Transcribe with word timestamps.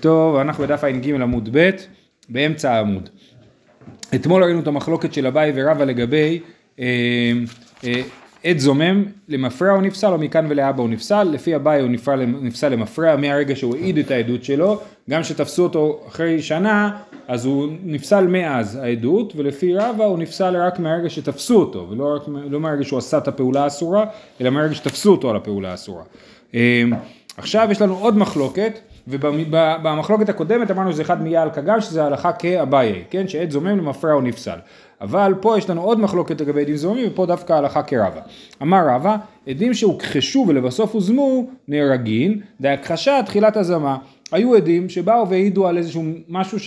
טוב, 0.00 0.36
אנחנו 0.36 0.64
בדף 0.64 0.84
ע"ג 0.84 1.10
עמוד 1.10 1.48
ב', 1.52 1.70
באמצע 2.28 2.72
העמוד. 2.72 3.08
אתמול 4.14 4.44
ראינו 4.44 4.60
את 4.60 4.66
המחלוקת 4.66 5.14
של 5.14 5.26
אביי 5.26 5.52
ורבא 5.54 5.84
לגבי 5.84 6.40
אה, 6.80 6.84
אה, 7.84 8.02
עד 8.44 8.58
זומם 8.58 9.04
למפרע 9.28 9.70
הוא 9.70 9.82
נפסל 9.82 10.12
או 10.12 10.18
מכאן 10.18 10.46
ולהבא 10.48 10.82
הוא 10.82 10.88
נפסל, 10.88 11.22
לפי 11.22 11.56
אביי 11.56 11.80
הוא 11.80 11.90
נפסל, 12.40 12.68
למפרע 12.68 13.16
מהרגע 13.16 13.56
שהוא 13.56 13.76
העיד 13.76 13.98
את 13.98 14.10
העדות 14.10 14.44
שלו, 14.44 14.80
גם 15.10 15.22
שתפסו 15.22 15.62
אותו 15.62 16.00
אחרי 16.08 16.42
שנה 16.42 16.90
אז 17.28 17.44
הוא 17.44 17.68
נפסל 17.84 18.26
מאז 18.26 18.76
העדות, 18.76 19.32
ולפי 19.36 19.74
רבא 19.74 20.04
הוא 20.04 20.18
נפסל 20.18 20.56
רק 20.56 20.78
מהרגע 20.78 21.10
שתפסו 21.10 21.60
אותו, 21.60 21.86
ולא 21.90 22.16
רק, 22.16 22.22
לא 22.50 22.60
מהרגע 22.60 22.84
שהוא 22.84 22.98
עשה 22.98 23.18
את 23.18 23.28
הפעולה 23.28 23.64
האסורה, 23.64 24.04
אלא 24.40 24.50
מהרגע 24.50 24.74
שתפסו 24.74 25.10
אותו 25.10 25.30
על 25.30 25.36
הפעולה 25.36 25.70
האסורה. 25.70 26.02
אה, 26.54 26.84
עכשיו 27.36 27.68
יש 27.70 27.82
לנו 27.82 27.98
עוד 27.98 28.16
מחלוקת 28.16 28.78
ובמחלוקת 29.08 30.28
הקודמת 30.28 30.70
אמרנו 30.70 30.92
שזה 30.92 31.02
אחד 31.02 31.22
מאייל 31.22 31.48
קגל 31.48 31.80
שזה 31.80 32.04
הלכה 32.04 32.32
כאביי, 32.32 33.04
כן, 33.10 33.28
שעד 33.28 33.50
זומם 33.50 33.78
למפרע 33.78 34.12
או 34.12 34.20
נפסל. 34.20 34.58
אבל 35.00 35.34
פה 35.40 35.58
יש 35.58 35.70
לנו 35.70 35.82
עוד 35.82 36.00
מחלוקת 36.00 36.40
לגבי 36.40 36.60
עדים 36.60 36.76
זוממים 36.76 37.08
ופה 37.12 37.26
דווקא 37.26 37.52
הלכה 37.52 37.82
כרבה. 37.82 38.20
אמר 38.62 38.88
רבה, 38.88 39.16
עדים 39.48 39.74
שהוכחשו 39.74 40.44
ולבסוף 40.48 40.94
הוזמו 40.94 41.50
נהרגין, 41.68 42.40
דהכחשה 42.60 43.20
תחילת 43.26 43.56
הזמה. 43.56 43.96
היו 44.32 44.54
עדים 44.54 44.88
שבאו 44.88 45.28
והעידו 45.28 45.66
על 45.66 45.78
איזשהו 45.78 46.02
משהו 46.28 46.58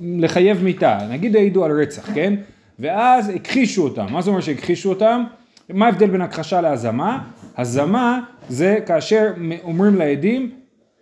לחייב 0.00 0.64
מיתה, 0.64 0.98
נגיד 1.10 1.36
העידו 1.36 1.64
על 1.64 1.80
רצח, 1.80 2.14
כן? 2.14 2.34
ואז 2.78 3.28
הכחישו 3.28 3.84
אותם, 3.84 4.06
מה 4.10 4.22
זה 4.22 4.30
אומר 4.30 4.40
שהכחישו 4.40 4.88
אותם? 4.88 5.24
מה 5.70 5.86
ההבדל 5.86 6.10
בין 6.10 6.20
הכחשה 6.20 6.60
להזמה? 6.60 7.18
הזמה 7.56 8.20
זה 8.48 8.78
כאשר 8.86 9.32
אומרים 9.64 9.94
לעדים 9.94 10.50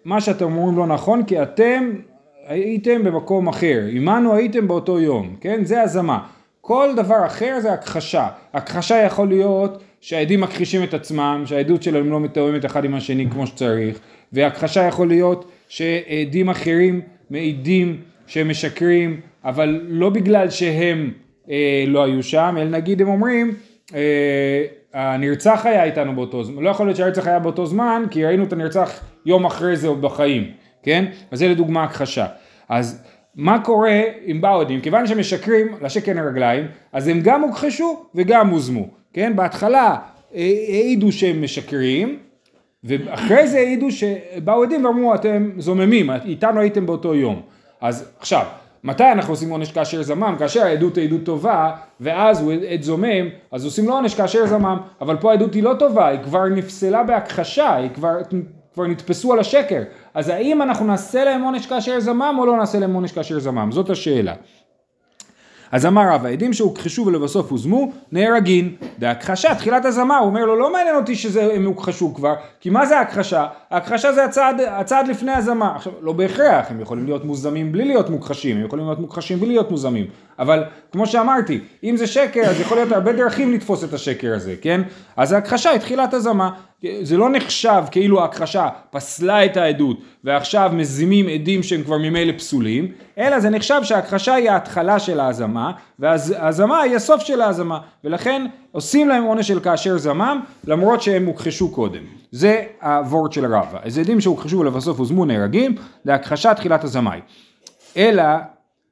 מה 0.04 0.20
שאתם 0.20 0.44
אומרים 0.44 0.78
לא 0.78 0.86
נכון 0.86 1.24
כי 1.24 1.42
אתם 1.42 1.90
הייתם 2.46 3.04
במקום 3.04 3.48
אחר, 3.48 3.80
עמנו 3.90 4.34
הייתם 4.34 4.68
באותו 4.68 5.00
יום, 5.00 5.36
כן? 5.40 5.64
זה 5.64 5.82
הזמה. 5.82 6.26
כל 6.60 6.88
דבר 6.96 7.26
אחר 7.26 7.58
זה 7.60 7.72
הכחשה. 7.72 8.28
הכחשה 8.54 8.96
יכול 8.96 9.28
להיות 9.28 9.82
שהעדים 10.00 10.40
מכחישים 10.40 10.82
את 10.82 10.94
עצמם, 10.94 11.42
שהעדות 11.46 11.82
שלהם 11.82 12.10
לא 12.10 12.20
מתואמת 12.20 12.64
אחד 12.64 12.84
עם 12.84 12.94
השני 12.94 13.30
כמו 13.30 13.46
שצריך, 13.46 13.98
והכחשה 14.32 14.82
יכול 14.82 15.08
להיות 15.08 15.50
שעדים 15.68 16.48
אחרים 16.48 17.00
מעידים 17.30 18.00
שהם 18.26 18.48
משקרים, 18.48 19.20
אבל 19.44 19.80
לא 19.88 20.10
בגלל 20.10 20.50
שהם 20.50 21.10
אה, 21.50 21.84
לא 21.86 22.04
היו 22.04 22.22
שם, 22.22 22.54
אלא 22.58 22.70
נגיד 22.70 23.00
הם 23.02 23.08
אומרים 23.08 23.54
אה, 23.94 24.64
הנרצח 24.94 25.66
היה 25.66 25.84
איתנו 25.84 26.14
באותו 26.14 26.44
זמן, 26.44 26.62
לא 26.62 26.70
יכול 26.70 26.86
להיות 26.86 26.96
שהרצח 26.96 27.26
היה 27.26 27.38
באותו 27.38 27.66
זמן 27.66 28.04
כי 28.10 28.24
ראינו 28.24 28.44
את 28.44 28.52
הנרצח 28.52 29.00
יום 29.26 29.46
אחרי 29.46 29.76
זה 29.76 29.88
עוד 29.88 30.02
בחיים, 30.02 30.50
כן? 30.82 31.04
אז 31.30 31.38
זה 31.38 31.48
לדוגמה 31.48 31.84
הכחשה. 31.84 32.26
אז 32.68 33.04
מה 33.34 33.58
קורה 33.64 34.02
אם 34.26 34.40
באו 34.40 34.60
עדים? 34.60 34.80
כיוון 34.80 35.06
שהם 35.06 35.18
משקרים 35.18 35.74
לשקר 35.82 36.18
הרגליים, 36.18 36.66
אז 36.92 37.08
הם 37.08 37.20
גם 37.20 37.42
הוכחשו 37.42 38.04
וגם 38.14 38.48
הוזמו, 38.48 38.88
כן? 39.12 39.36
בהתחלה 39.36 39.96
אה, 40.34 40.40
העידו 40.68 41.12
שהם 41.12 41.42
משקרים, 41.42 42.18
ואחרי 42.84 43.48
זה 43.48 43.58
העידו 43.58 43.90
שבאו 43.90 44.62
עדים 44.62 44.84
ואמרו 44.84 45.14
אתם 45.14 45.50
זוממים, 45.58 46.10
איתנו 46.10 46.60
הייתם 46.60 46.86
באותו 46.86 47.14
יום. 47.14 47.42
אז 47.80 48.12
עכשיו, 48.18 48.46
מתי 48.84 49.12
אנחנו 49.12 49.32
עושים 49.32 49.50
עונש 49.50 49.72
כאשר 49.72 50.02
זמם? 50.02 50.36
כאשר 50.38 50.62
העדות 50.62 50.96
היא 50.96 51.08
עדות 51.08 51.24
טובה, 51.24 51.70
ואז 52.00 52.40
הוא 52.42 52.52
עד 52.52 52.82
זומם, 52.82 53.28
אז 53.52 53.64
עושים 53.64 53.86
לו 53.86 53.92
עונש 53.92 54.14
כאשר 54.14 54.46
זמם, 54.46 54.78
אבל 55.00 55.16
פה 55.16 55.30
העדות 55.30 55.54
היא 55.54 55.62
לא 55.62 55.74
טובה, 55.78 56.08
היא 56.08 56.18
כבר 56.24 56.48
נפסלה 56.48 57.02
בהכחשה, 57.02 57.74
היא 57.74 57.90
כבר, 57.94 58.16
כבר 58.74 58.86
נתפסו 58.86 59.32
על 59.32 59.38
השקר. 59.38 59.82
אז 60.14 60.28
האם 60.28 60.62
אנחנו 60.62 60.86
נעשה 60.86 61.24
להם 61.24 61.42
עונש 61.42 61.66
כאשר 61.66 62.00
זמם, 62.00 62.36
או 62.38 62.46
לא 62.46 62.56
נעשה 62.56 62.78
להם 62.78 62.94
עונש 62.94 63.12
כאשר 63.12 63.38
זמם? 63.38 63.72
זאת 63.72 63.90
השאלה. 63.90 64.34
אז 65.72 65.86
אמר 65.86 66.02
רב, 66.12 66.26
העדים 66.26 66.52
שהוכחשו 66.52 67.06
ולבסוף 67.06 67.50
הוזמו, 67.50 67.92
נהרגין. 68.12 68.74
דהכחשה, 68.98 69.54
תחילת 69.54 69.84
הזמה, 69.84 70.18
הוא 70.18 70.26
אומר 70.26 70.44
לו, 70.44 70.56
לא 70.56 70.72
מעניין 70.72 70.96
אותי 70.96 71.14
שהם 71.14 71.64
הוכחשו 71.66 72.14
כבר, 72.14 72.34
כי 72.60 72.70
מה 72.70 72.86
זה 72.86 72.98
ההכחשה? 72.98 73.46
ההכחשה 73.70 74.12
זה 74.12 74.24
הצעד, 74.24 74.60
הצעד 74.60 75.08
לפני 75.08 75.32
הזמה. 75.32 75.76
עכשיו, 75.76 75.92
לא 76.02 76.12
בהכרח, 76.12 76.70
הם 76.70 76.80
יכולים 76.80 77.04
להיות 77.04 77.24
מוזמים 77.24 77.72
בלי 77.72 77.84
להיות 77.84 78.10
מוכחשים, 78.10 78.56
הם 78.56 78.64
יכולים 78.64 78.86
להיות 78.86 78.98
מוכחשים 78.98 79.40
בלי 79.40 79.48
להיות 79.48 79.70
מוזמים. 79.70 80.06
אבל 80.38 80.64
כמו 80.92 81.06
שאמרתי, 81.06 81.60
אם 81.84 81.96
זה 81.96 82.06
שקר, 82.06 82.40
אז 82.40 82.60
יכול 82.60 82.76
להיות 82.76 82.92
הרבה 82.92 83.12
דרכים 83.12 83.52
לתפוס 83.52 83.84
את 83.84 83.94
השקר 83.94 84.34
הזה, 84.34 84.54
כן? 84.60 84.80
אז 85.16 85.32
ההכחשה 85.32 85.70
היא 85.70 85.80
תחילת 85.80 86.14
הזמה. 86.14 86.50
זה 87.02 87.16
לא 87.16 87.30
נחשב 87.30 87.82
כאילו 87.90 88.20
ההכחשה 88.20 88.68
פסלה 88.90 89.44
את 89.44 89.56
העדות 89.56 90.00
ועכשיו 90.24 90.70
מזימים 90.74 91.28
עדים 91.28 91.62
שהם 91.62 91.82
כבר 91.82 91.98
ממילא 91.98 92.32
פסולים, 92.38 92.92
אלא 93.18 93.40
זה 93.40 93.50
נחשב 93.50 93.80
שההכחשה 93.82 94.34
היא 94.34 94.50
ההתחלה 94.50 94.98
של 94.98 95.20
ההזמה 95.20 95.72
וההזמה 95.98 96.80
היא 96.80 96.96
הסוף 96.96 97.22
של 97.22 97.40
ההזמה 97.40 97.78
ולכן 98.04 98.46
עושים 98.72 99.08
להם 99.08 99.24
עונש 99.24 99.48
של 99.48 99.60
כאשר 99.60 99.98
זמם 99.98 100.40
למרות 100.64 101.02
שהם 101.02 101.26
הוכחשו 101.26 101.70
קודם. 101.70 102.02
זה 102.30 102.64
הוורד 102.82 103.32
של 103.32 103.44
רבא. 103.44 103.78
אז 103.82 103.98
עדים 103.98 104.20
שהוכחשו 104.20 104.58
ולבסוף 104.58 104.98
הוזמו 104.98 105.24
נהרגים, 105.24 105.74
להכחשה 106.04 106.54
תחילת 106.54 106.84
הזמאי. 106.84 107.20
אלא 107.96 108.24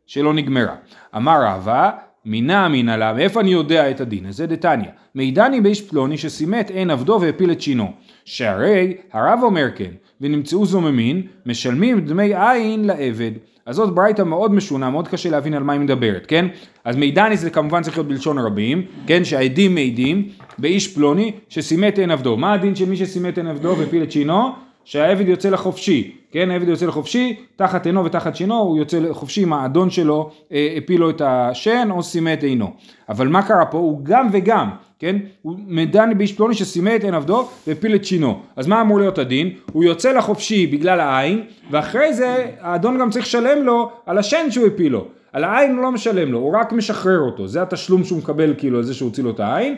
שלא 0.06 0.34
נגמרה. 0.34 0.74
אמר 1.16 1.42
רבא 1.42 1.90
מינה 2.28 2.66
אמינא 2.66 2.90
לה, 2.90 3.12
מאיפה 3.12 3.40
אני 3.40 3.50
יודע 3.50 3.90
את 3.90 4.00
הדין 4.00 4.26
הזה? 4.26 4.46
דתניא, 4.46 4.88
מידני 5.14 5.60
באיש 5.60 5.82
פלוני 5.82 6.18
שסימט 6.18 6.70
עין 6.70 6.90
עבדו 6.90 7.18
והפיל 7.20 7.50
את 7.50 7.60
שינו, 7.60 7.92
שהרי 8.24 8.94
הרב 9.12 9.38
אומר 9.42 9.68
כן, 9.76 9.90
ונמצאו 10.20 10.66
זוממין, 10.66 11.22
משלמים 11.46 12.00
דמי 12.00 12.34
עין 12.34 12.84
לעבד. 12.84 13.30
אז 13.66 13.76
זאת 13.76 13.94
ברייתא 13.94 14.22
מאוד 14.22 14.54
משונה, 14.54 14.90
מאוד 14.90 15.08
קשה 15.08 15.30
להבין 15.30 15.54
על 15.54 15.62
מה 15.62 15.72
היא 15.72 15.80
מדברת, 15.80 16.26
כן? 16.26 16.46
אז 16.84 16.96
מידני 16.96 17.36
זה 17.36 17.50
כמובן 17.50 17.82
צריך 17.82 17.96
להיות 17.96 18.08
בלשון 18.08 18.38
רבים, 18.38 18.82
כן? 19.06 19.24
שהעדים 19.24 19.74
מעידים 19.74 20.28
באיש 20.58 20.94
פלוני 20.94 21.32
שסימט 21.48 21.98
עין 21.98 22.10
עבדו. 22.10 22.36
מה 22.36 22.52
הדין 22.52 22.74
של 22.74 22.88
מי 22.88 22.96
שסימט 22.96 23.38
עין 23.38 23.46
עבדו 23.46 23.76
והפיל 23.78 24.02
את 24.02 24.12
שינו? 24.12 24.67
שהעבד 24.88 25.28
יוצא 25.28 25.50
לחופשי, 25.50 26.16
כן, 26.32 26.50
העבד 26.50 26.68
יוצא 26.68 26.86
לחופשי, 26.86 27.36
תחת 27.56 27.86
עינו 27.86 28.04
ותחת 28.04 28.36
שינו, 28.36 28.58
הוא 28.58 28.78
יוצא 28.78 28.98
לחופשי 28.98 29.42
אם 29.42 29.52
האדון 29.52 29.90
שלו 29.90 30.30
אה, 30.52 30.74
הפיל 30.76 31.00
לו 31.00 31.10
את 31.10 31.22
השן 31.24 31.88
או 31.90 32.02
סימא 32.02 32.32
את 32.32 32.42
עינו. 32.42 32.70
אבל 33.08 33.28
מה 33.28 33.42
קרה 33.42 33.66
פה? 33.66 33.78
הוא 33.78 34.00
גם 34.02 34.28
וגם, 34.32 34.70
כן, 34.98 35.16
הוא 35.42 35.56
מדן 35.66 36.18
באיש 36.18 36.32
פלוני 36.32 36.54
שסימא 36.54 36.96
את 36.96 37.04
עין 37.04 37.14
עבדו 37.14 37.48
והפיל 37.66 37.94
את 37.94 38.04
שינו. 38.04 38.40
אז 38.56 38.66
מה 38.66 38.80
אמור 38.80 38.98
להיות 38.98 39.18
הדין? 39.18 39.50
הוא 39.72 39.84
יוצא 39.84 40.12
לחופשי 40.12 40.66
בגלל 40.66 41.00
העין, 41.00 41.42
ואחרי 41.70 42.14
זה 42.14 42.46
האדון 42.60 42.98
גם 42.98 43.10
צריך 43.10 43.24
לשלם 43.24 43.62
לו 43.64 43.90
על 44.06 44.18
השן 44.18 44.50
שהוא 44.50 44.66
הפיל 44.66 44.92
לו. 44.92 45.04
על 45.32 45.44
העין 45.44 45.76
הוא 45.76 45.82
לא 45.82 45.92
משלם 45.92 46.32
לו, 46.32 46.38
הוא 46.38 46.56
רק 46.56 46.72
משחרר 46.72 47.18
אותו, 47.18 47.48
זה 47.48 47.62
התשלום 47.62 48.04
שהוא 48.04 48.18
מקבל 48.18 48.54
כאילו 48.58 48.78
על 48.78 48.84
זה 48.84 48.94
שהוא 48.94 49.08
הוציא 49.08 49.24
לו 49.24 49.30
את 49.30 49.40
העין. 49.40 49.76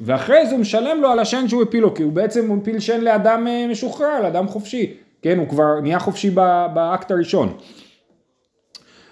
ואחרי 0.00 0.46
זה 0.46 0.52
הוא 0.52 0.60
משלם 0.60 1.00
לו 1.00 1.08
על 1.08 1.18
השן 1.18 1.48
שהוא 1.48 1.62
הפיל 1.62 1.80
לו, 1.80 1.94
כי 1.94 2.02
הוא 2.02 2.12
בעצם 2.12 2.48
הוא 2.48 2.58
הפיל 2.62 2.80
שן 2.80 3.00
לאדם 3.00 3.46
אה, 3.46 3.66
משוחרר, 3.70 4.22
לאדם 4.22 4.48
חופשי, 4.48 4.92
כן, 5.22 5.38
הוא 5.38 5.48
כבר 5.48 5.80
נהיה 5.82 5.98
חופשי 5.98 6.30
באקט 6.74 7.10
הראשון. 7.10 7.56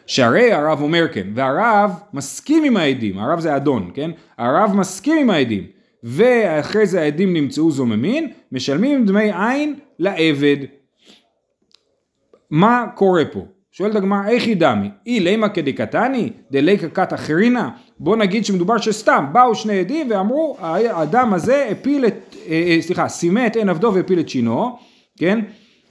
שהרי 0.07 0.53
הרב 0.53 0.81
אומר 0.83 1.07
כן, 1.13 1.27
והרב 1.35 1.91
מסכים 2.13 2.65
עם 2.65 2.77
העדים, 2.77 3.19
הרב 3.19 3.41
זה 3.41 3.57
אדון, 3.57 3.91
כן? 3.95 4.11
הרב 4.39 4.73
מסכים 4.75 5.19
עם 5.19 5.31
העדים, 5.31 5.67
ואחרי 6.03 6.87
זה 6.87 7.01
העדים 7.01 7.33
נמצאו 7.33 7.71
זוממין, 7.71 8.33
משלמים 8.53 9.07
דמי 9.07 9.33
עין 9.33 9.75
לעבד. 9.99 10.57
מה 12.51 12.87
קורה 12.95 13.25
פה? 13.25 13.47
שואלת 13.73 13.97
הגמרא, 13.97 14.29
איך 14.29 14.49
דמי? 14.49 14.91
אי 15.07 15.21
לימה 15.21 15.49
כדקתני, 15.49 16.31
דליקה 16.51 16.89
קת 16.89 17.13
אחרינה? 17.13 17.71
בוא 18.01 18.17
נגיד 18.17 18.45
שמדובר 18.45 18.79
שסתם, 18.79 19.25
באו 19.33 19.55
שני 19.55 19.79
עדים 19.79 20.11
ואמרו, 20.11 20.57
האדם 20.61 21.35
הזה 21.35 21.69
הפיל 21.71 22.07
את, 22.07 22.37
אה, 22.49 22.65
אה, 22.69 22.83
סליחה, 22.83 23.09
סימא 23.09 23.47
את 23.47 23.57
עין 23.57 23.69
עבדו 23.69 23.95
והפיל 23.95 24.21
את 24.21 24.29
שינו, 24.29 24.77
כן? 25.19 25.41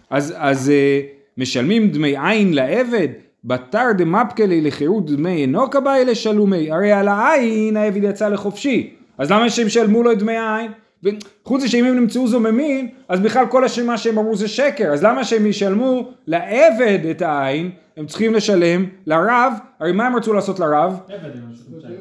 אז, 0.09 0.33
אז 0.37 0.69
אה, 0.69 1.01
משלמים 1.37 1.89
דמי 1.89 2.15
עין 2.17 2.53
לעבד? 2.53 3.07
בתר 3.43 3.85
דמפקלי 3.97 4.61
לחירות 4.61 5.05
דמי 5.05 5.41
אינו 5.41 5.69
כבאי 5.71 6.05
לשלומי, 6.05 6.71
הרי 6.71 6.91
על 6.91 7.07
העין 7.07 7.77
העבד 7.77 8.03
יצא 8.03 8.29
לחופשי, 8.29 8.93
אז 9.17 9.31
למה 9.31 9.49
שהם 9.49 9.67
ישלמו 9.67 10.03
לו 10.03 10.11
את 10.11 10.19
דמי 10.19 10.35
העין? 10.35 10.71
וחוץ 11.03 11.61
מזה 11.61 11.67
שאם 11.67 11.85
הם 11.85 11.95
נמצאו 11.95 12.27
זוממים, 12.27 12.87
אז 13.09 13.19
בכלל 13.19 13.45
כל 13.45 13.63
מה 13.85 13.97
שהם 13.97 14.17
אמרו 14.17 14.35
זה 14.35 14.47
שקר, 14.47 14.93
אז 14.93 15.03
למה 15.03 15.23
שהם 15.23 15.45
ישלמו 15.45 16.11
לעבד 16.27 16.99
את 17.11 17.21
העין, 17.21 17.71
הם 17.97 18.05
צריכים 18.05 18.33
לשלם 18.33 18.85
לרב, 19.07 19.53
הרי 19.79 19.91
מה 19.91 20.07
הם 20.07 20.15
רצו 20.15 20.33
לעשות 20.33 20.59
לרב? 20.59 20.99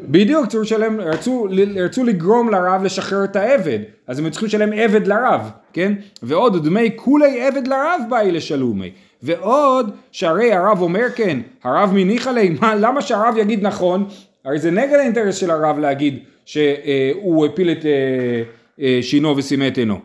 בדיוק, 0.09 0.45
רצו, 0.45 0.61
לשלם, 0.61 1.01
רצו, 1.01 1.47
רצו 1.77 2.05
לגרום 2.05 2.51
לרב 2.51 2.83
לשחרר 2.83 3.25
את 3.25 3.37
העבד, 3.37 3.79
אז 4.07 4.19
הם 4.19 4.31
צריכים 4.31 4.47
לשלם 4.47 4.73
עבד 4.73 5.07
לרב, 5.07 5.51
כן? 5.73 5.93
ועוד 6.23 6.65
דמי 6.65 6.91
כולי 6.97 7.47
עבד 7.47 7.67
לרב 7.67 8.01
באי 8.09 8.33
לשלומי. 8.33 8.91
ועוד 9.23 9.91
שהרי 10.13 10.53
הרב 10.53 10.83
אומר 10.83 11.07
כן, 11.15 11.39
הרב 11.65 11.91
מניח 11.95 12.27
עליהם, 12.27 12.57
למה 12.79 13.03
שהרב 13.03 13.35
יגיד 13.37 13.63
נכון? 13.63 14.09
הרי 14.45 14.59
זה 14.59 14.71
נגד 14.71 14.95
האינטרס 14.95 15.37
של 15.37 15.51
הרב 15.51 15.79
להגיד 15.79 16.19
שהוא 16.45 17.47
הפיל 17.47 17.71
את... 17.71 17.87
אה, 17.87 18.43
אה, 18.81 18.99
שינו 19.03 19.37
וסימא 19.37 19.69
את 19.69 19.79
עינו. 19.79 20.01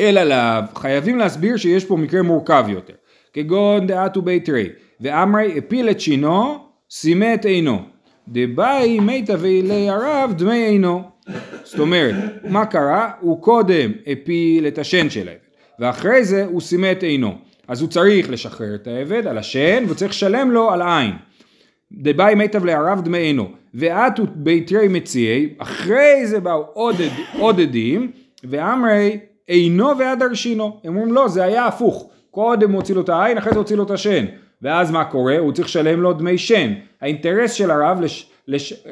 אלא 0.00 0.34
חייבים 0.74 1.18
להסביר 1.18 1.56
שיש 1.56 1.84
פה 1.84 1.96
מקרה 1.96 2.22
מורכב 2.22 2.64
יותר. 2.68 2.94
כגון 3.32 3.86
דעתו 3.86 4.22
בית 4.22 4.48
רי, 4.48 4.68
ואמרי 5.00 5.58
הפיל 5.58 5.90
את 5.90 6.00
שינו, 6.00 6.58
סימא 6.90 7.34
את 7.34 7.44
עינו. 7.44 7.82
דבאי 8.28 9.00
מיתא 9.00 9.36
ואילי 9.38 9.88
הרב 9.88 10.34
דמי 10.36 10.64
עינו. 10.64 11.02
זאת 11.64 11.80
אומרת, 11.80 12.14
מה 12.44 12.66
קרה? 12.66 13.10
הוא 13.20 13.42
קודם 13.42 13.92
הפיל 14.06 14.66
את 14.66 14.78
השן 14.78 15.10
של 15.10 15.28
העבד, 15.28 15.40
ואחרי 15.78 16.24
זה 16.24 16.44
הוא 16.44 16.60
סימא 16.60 16.92
את 16.92 17.02
עינו. 17.02 17.34
אז 17.68 17.80
הוא 17.80 17.90
צריך 17.90 18.30
לשחרר 18.30 18.74
את 18.74 18.86
העבד 18.86 19.26
על 19.26 19.38
השן, 19.38 19.82
והוא 19.84 19.96
צריך 19.96 20.10
לשלם 20.10 20.50
לו 20.50 20.70
על 20.70 20.82
העין. 20.82 21.12
דבאי 21.92 22.34
מיטב 22.34 22.64
לערב 22.64 23.00
דמי 23.04 23.18
עינו, 23.18 23.50
ואתו 23.74 24.22
ביתרי 24.34 24.88
מציעי, 24.88 25.54
אחרי 25.58 26.26
זה 26.26 26.40
באו 26.40 26.64
עוד, 26.72 26.96
עוד 27.38 27.60
עדים, 27.60 28.10
ואמרי 28.44 29.18
אינו 29.48 29.98
ועד 29.98 30.22
הרשינו. 30.22 30.80
הם 30.84 30.96
אומרים 30.96 31.14
לא, 31.14 31.28
זה 31.28 31.44
היה 31.44 31.66
הפוך. 31.66 32.10
קודם 32.30 32.70
הוא 32.70 32.76
הוציא 32.76 32.94
לו 32.94 33.00
את 33.00 33.08
העין, 33.08 33.38
אחרי 33.38 33.52
זה 33.52 33.58
הוציא 33.58 33.76
לו 33.76 33.82
את 33.82 33.90
השן. 33.90 34.24
ואז 34.62 34.90
מה 34.90 35.04
קורה? 35.04 35.38
הוא 35.38 35.52
צריך 35.52 35.68
לשלם 35.68 36.00
לו 36.00 36.12
דמי 36.12 36.38
שן. 36.38 36.72
האינטרס 37.00 37.52
של 37.52 37.70
הרב, 37.70 38.00
לש, 38.00 38.30
לש... 38.48 38.86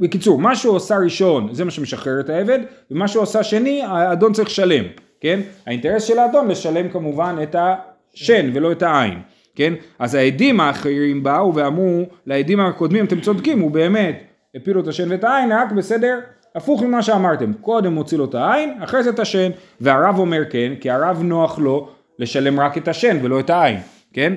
בקיצור, 0.00 0.38
מה 0.38 0.56
שהוא 0.56 0.76
עושה 0.76 0.96
ראשון 0.96 1.54
זה 1.54 1.64
מה 1.64 1.70
שמשחרר 1.70 2.20
את 2.20 2.30
העבד, 2.30 2.58
ומה 2.90 3.08
שהוא 3.08 3.22
עושה 3.22 3.42
שני, 3.42 3.82
האדון 3.82 4.32
צריך 4.32 4.48
לשלם, 4.48 4.84
כן? 5.20 5.40
האינטרס 5.66 6.04
של 6.04 6.18
האדון 6.18 6.48
לשלם 6.48 6.88
כמובן 6.88 7.36
את 7.42 7.56
השן 7.58 8.50
ולא 8.54 8.72
את 8.72 8.82
העין. 8.82 9.18
כן? 9.54 9.74
אז 9.98 10.14
העדים 10.14 10.60
האחרים 10.60 11.22
באו 11.22 11.54
ואמרו 11.54 12.02
לעדים 12.26 12.60
הקודמים 12.60 13.04
אתם 13.04 13.20
צודקים 13.20 13.60
הוא 13.60 13.70
באמת 13.70 14.22
הפילו 14.54 14.80
את 14.80 14.88
השן 14.88 15.10
ואת 15.10 15.24
העין 15.24 15.52
רק 15.52 15.72
בסדר 15.72 16.18
הפוך 16.54 16.82
ממה 16.82 17.02
שאמרתם 17.02 17.52
קודם 17.52 17.94
הוציא 17.94 18.18
לו 18.18 18.24
את 18.24 18.34
העין 18.34 18.74
אחרי 18.84 19.02
זה 19.02 19.10
את 19.10 19.18
השן 19.18 19.50
והרב 19.80 20.18
אומר 20.18 20.42
כן 20.50 20.72
כי 20.80 20.90
הרב 20.90 21.22
נוח 21.22 21.58
לו 21.58 21.88
לשלם 22.18 22.60
רק 22.60 22.78
את 22.78 22.88
השן 22.88 23.18
ולא 23.22 23.40
את 23.40 23.50
העין 23.50 23.78
כן? 24.12 24.34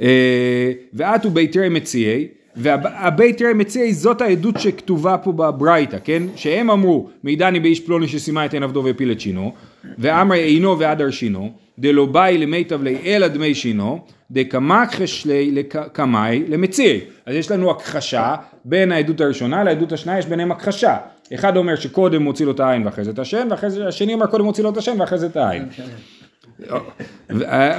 אה, 0.00 0.72
ואת 0.92 1.24
הוא 1.24 1.32
ביתרי 1.32 1.68
מציעי 1.68 2.28
והבית 2.56 3.38
תראה 3.38 3.54
מציעי 3.54 3.94
זאת 3.94 4.20
העדות 4.20 4.60
שכתובה 4.60 5.18
פה 5.18 5.32
בברייתא, 5.32 5.96
כן? 6.04 6.22
שהם 6.36 6.70
אמרו 6.70 7.08
מידני 7.24 7.60
באיש 7.60 7.80
פלוני 7.80 8.08
שסיימה 8.08 8.46
את 8.46 8.54
עין 8.54 8.62
עבדו 8.62 8.84
והפיל 8.84 9.12
את 9.12 9.20
שינו 9.20 9.52
ואמרי 9.98 10.44
אינו 10.44 10.78
ועדר 10.78 11.10
שינו 11.10 11.52
דלא 11.78 12.06
באי 12.06 12.38
למיטב 12.38 12.82
לי 12.82 12.96
אלא 13.04 13.28
דמי 13.28 13.54
שינו 13.54 14.00
דקמקחש 14.30 15.26
לי 15.26 15.50
לקמאי 15.50 16.44
למציעי 16.48 17.00
אז 17.26 17.34
יש 17.34 17.50
לנו 17.50 17.70
הכחשה 17.70 18.34
בין 18.64 18.92
העדות 18.92 19.20
הראשונה 19.20 19.64
לעדות 19.64 19.92
השנייה 19.92 20.18
יש 20.18 20.26
ביניהם 20.26 20.52
הכחשה. 20.52 20.96
אחד 21.34 21.56
אומר 21.56 21.74
שקודם 21.74 22.22
מוציא 22.22 22.46
לו 22.46 22.52
את 22.52 22.60
העין 22.60 22.86
ואחרי 22.86 23.04
זה 23.04 23.10
את 23.10 23.18
השן 23.18 23.48
ואחרי 23.50 23.70
זה 23.70 23.88
השני 23.88 24.14
אומר 24.14 24.26
קודם 24.26 24.44
מוציא 24.44 24.64
לו 24.64 24.70
את 24.70 24.76
השן 24.76 25.00
ואחרי 25.00 25.18
זה 25.18 25.26
את 25.26 25.36
העין 25.36 25.68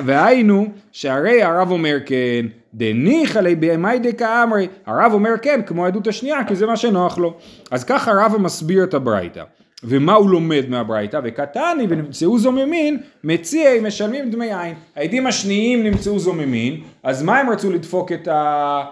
והיינו 0.06 0.68
שהרי 0.92 1.44
הרב 1.44 1.72
אומר 1.72 1.98
כן 2.06 2.46
דניחא 2.74 3.40
לי 3.40 3.56
בימי 3.56 4.00
דקה 4.00 4.44
אמרי 4.44 4.68
הרב 4.86 5.14
אומר 5.14 5.32
כן 5.42 5.62
כמו 5.66 5.86
העדות 5.86 6.08
השנייה 6.08 6.44
כי 6.48 6.56
זה 6.56 6.66
מה 6.66 6.78
שנוח 6.78 7.18
לו 7.18 7.34
אז 7.72 7.84
ככה 7.84 8.12
הרב 8.12 8.36
מסביר 8.40 8.84
את 8.84 8.94
הברייתא 8.94 9.44
ומה 9.84 10.14
הוא 10.14 10.30
לומד 10.30 10.66
מהברייתא 10.70 11.20
וקטני 11.24 11.86
ונמצאו 11.90 12.40
זוממין 12.40 12.98
מציעי 13.24 13.80
משלמים 13.80 14.32
דמי 14.32 14.54
עין 14.54 14.74
העדים 14.96 15.28
השניים 15.28 15.84
נמצאו 15.84 16.20
זוממין 16.20 16.82
אז 17.04 17.24
מה 17.24 17.40
הם 17.40 17.50
רצו 17.50 17.72
לדפוק 17.72 18.12
את 18.12 18.28
ה... 18.28 18.84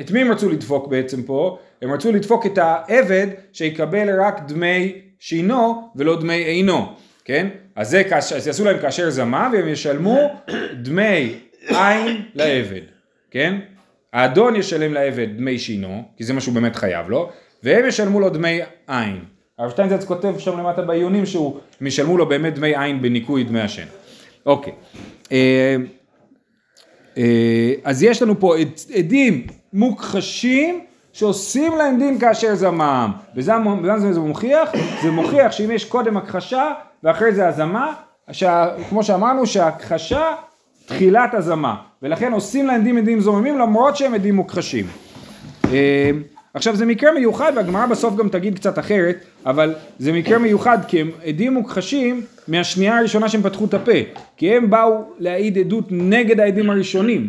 את 0.00 0.10
מי 0.10 0.20
הם 0.20 0.32
רצו 0.32 0.48
לדפוק 0.48 0.88
בעצם 0.88 1.22
פה? 1.22 1.58
הם 1.82 1.92
רצו 1.92 2.12
לדפוק 2.12 2.46
את 2.46 2.58
העבד 2.58 3.26
שיקבל 3.52 4.20
רק 4.20 4.40
דמי 4.48 4.92
שינו 5.18 5.88
ולא 5.96 6.20
דמי 6.20 6.34
עינו 6.34 6.86
כן? 7.24 7.48
אז 7.78 7.90
זה 7.90 8.02
אז 8.36 8.46
יעשו 8.46 8.64
להם 8.64 8.78
כאשר 8.78 9.10
זמה 9.10 9.50
והם 9.52 9.68
ישלמו 9.68 10.18
דמי 10.82 11.34
עין 11.68 12.22
לעבד, 12.34 12.80
כן? 13.30 13.58
האדון 14.12 14.56
ישלם 14.56 14.92
לעבד 14.92 15.28
דמי 15.36 15.58
שינו, 15.58 16.02
כי 16.16 16.24
זה 16.24 16.32
מה 16.32 16.40
שהוא 16.40 16.54
באמת 16.54 16.76
חייב 16.76 17.10
לו, 17.10 17.30
והם 17.62 17.86
ישלמו 17.86 18.20
לו 18.20 18.30
דמי 18.30 18.60
עין. 18.86 19.24
הרב 19.58 19.70
שטיינזרץ 19.70 20.04
כותב 20.04 20.38
שם 20.38 20.58
למטה 20.58 20.82
בעיונים 20.82 21.26
שהוא, 21.26 21.58
הם 21.80 21.86
ישלמו 21.86 22.18
לו 22.18 22.26
באמת 22.26 22.54
דמי 22.54 22.76
עין 22.76 23.02
בניכוי 23.02 23.44
דמי 23.44 23.60
השן. 23.60 23.86
אוקיי. 24.46 24.72
אה, 25.32 25.76
אה, 27.18 27.72
אז 27.84 28.02
יש 28.02 28.22
לנו 28.22 28.40
פה 28.40 28.54
עדים 28.94 29.46
מוכחשים 29.72 30.80
שעושים 31.12 31.76
להם 31.76 31.98
דין 31.98 32.18
כאשר 32.18 32.54
זמם. 32.54 33.12
וזה 33.36 33.52
זה 34.12 34.20
מוכיח? 34.20 34.70
זה 35.02 35.10
מוכיח 35.10 35.52
שאם 35.52 35.70
יש 35.70 35.84
קודם 35.84 36.16
הכחשה 36.16 36.72
ואחרי 37.04 37.32
זה 37.32 37.48
הזמה, 37.48 37.92
שה, 38.32 38.66
כמו 38.88 39.02
שאמרנו 39.02 39.46
שהכחשה 39.46 40.34
תחילת 40.86 41.34
הזמה, 41.34 41.76
ולכן 42.02 42.32
עושים 42.32 42.66
להם 42.66 42.84
דין 42.84 42.98
עדים 42.98 43.20
זוממים 43.20 43.58
למרות 43.58 43.96
שהם 43.96 44.14
עדים 44.14 44.36
מוכחשים. 44.36 44.86
אה, 45.72 46.10
עכשיו 46.54 46.76
זה 46.76 46.86
מקרה 46.86 47.12
מיוחד 47.12 47.52
והגמרא 47.56 47.86
בסוף 47.86 48.16
גם 48.16 48.28
תגיד 48.28 48.58
קצת 48.58 48.78
אחרת, 48.78 49.24
אבל 49.46 49.74
זה 49.98 50.12
מקרה 50.12 50.38
מיוחד 50.38 50.78
כי 50.88 51.00
הם 51.00 51.10
עדים 51.24 51.54
מוכחשים 51.54 52.22
מהשנייה 52.48 52.98
הראשונה 52.98 53.28
שהם 53.28 53.42
פתחו 53.42 53.64
את 53.64 53.74
הפה, 53.74 53.92
כי 54.36 54.56
הם 54.56 54.70
באו 54.70 55.04
להעיד 55.18 55.58
עדות 55.58 55.84
נגד 55.90 56.40
העדים 56.40 56.70
הראשונים. 56.70 57.28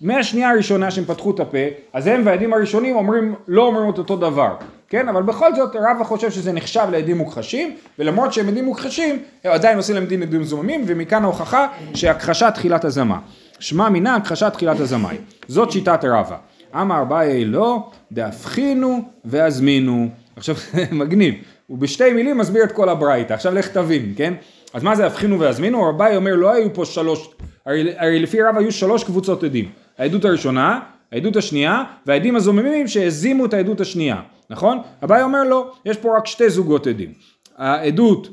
מהשנייה 0.00 0.50
הראשונה 0.50 0.90
שהם 0.90 1.04
פתחו 1.04 1.30
את 1.30 1.40
הפה, 1.40 1.58
אז 1.92 2.06
הם 2.06 2.22
והעדים 2.24 2.52
הראשונים 2.52 2.96
אומרים, 2.96 3.34
לא 3.48 3.66
אומרים 3.66 3.90
את 3.90 3.98
אותו 3.98 4.16
דבר. 4.16 4.54
כן, 4.88 5.08
אבל 5.08 5.22
בכל 5.22 5.54
זאת 5.54 5.76
רבא 5.76 6.04
חושב 6.04 6.30
שזה 6.30 6.52
נחשב 6.52 6.86
לעדים 6.92 7.18
מוכחשים, 7.18 7.76
ולמרות 7.98 8.32
שהם 8.32 8.48
עדים 8.48 8.64
מוכחשים, 8.64 9.18
הם 9.44 9.52
עדיין 9.52 9.76
עושים 9.76 9.94
להם 9.94 10.06
דין 10.06 10.22
עדים 10.22 10.44
זוממים, 10.44 10.84
ומכאן 10.86 11.24
ההוכחה 11.24 11.66
שהכחשת 11.94 12.52
תחילת 12.54 12.84
הזמה. 12.84 13.18
שמע 13.60 13.88
מינה 13.88 14.14
הכחשת 14.16 14.52
תחילת 14.52 14.80
הזמאי. 14.80 15.16
זאת 15.48 15.72
שיטת 15.72 16.04
רבא. 16.04 16.36
אמר 16.74 17.02
אביי 17.02 17.44
לא, 17.44 17.90
דאבחינו 18.12 19.02
והזמינו. 19.24 20.08
עכשיו 20.36 20.54
מגניב, 20.92 21.34
הוא 21.66 21.78
בשתי 21.78 22.12
מילים 22.12 22.38
מסביר 22.38 22.64
את 22.64 22.72
כל 22.72 22.88
הברייתא, 22.88 23.32
עכשיו 23.32 23.54
לך 23.54 23.68
תבין, 23.68 24.12
כן? 24.16 24.34
אז 24.74 24.82
מה 24.82 24.96
זה 24.96 25.06
אבחינו 25.06 25.40
והזמינו? 25.40 25.82
רבי 25.82 26.16
אומר 26.16 26.34
לא 26.34 26.52
היו 26.52 26.74
פה 26.74 26.84
שלוש, 26.84 27.30
הרי, 27.66 27.94
הרי 27.98 28.18
לפי 28.18 28.42
רב 28.42 28.58
היו 28.58 28.72
שלוש 28.72 29.04
קבוצות 29.04 29.44
עדים. 29.44 29.68
העדות 29.98 30.24
הראשונה, 30.24 30.80
העדות 31.12 31.36
השנייה, 31.36 31.82
והעדים 32.06 32.36
הזוממים 32.36 32.88
שהזימו 32.88 33.44
את 33.44 33.54
העדות 33.54 33.80
השנייה. 33.80 34.20
נכון? 34.50 34.78
אביי 35.04 35.22
אומר 35.22 35.44
לא, 35.44 35.72
יש 35.84 35.96
פה 35.96 36.16
רק 36.16 36.26
שתי 36.26 36.50
זוגות 36.50 36.86
עדים. 36.86 37.12
העדות 37.56 38.28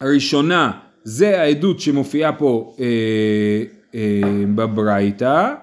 הראשונה 0.00 0.72
זה 1.04 1.40
העדות 1.40 1.80
שמופיעה 1.80 2.32
פה 2.32 2.76
אה, 2.80 3.62
אה, 3.94 4.20
בברייתא, 4.54 5.54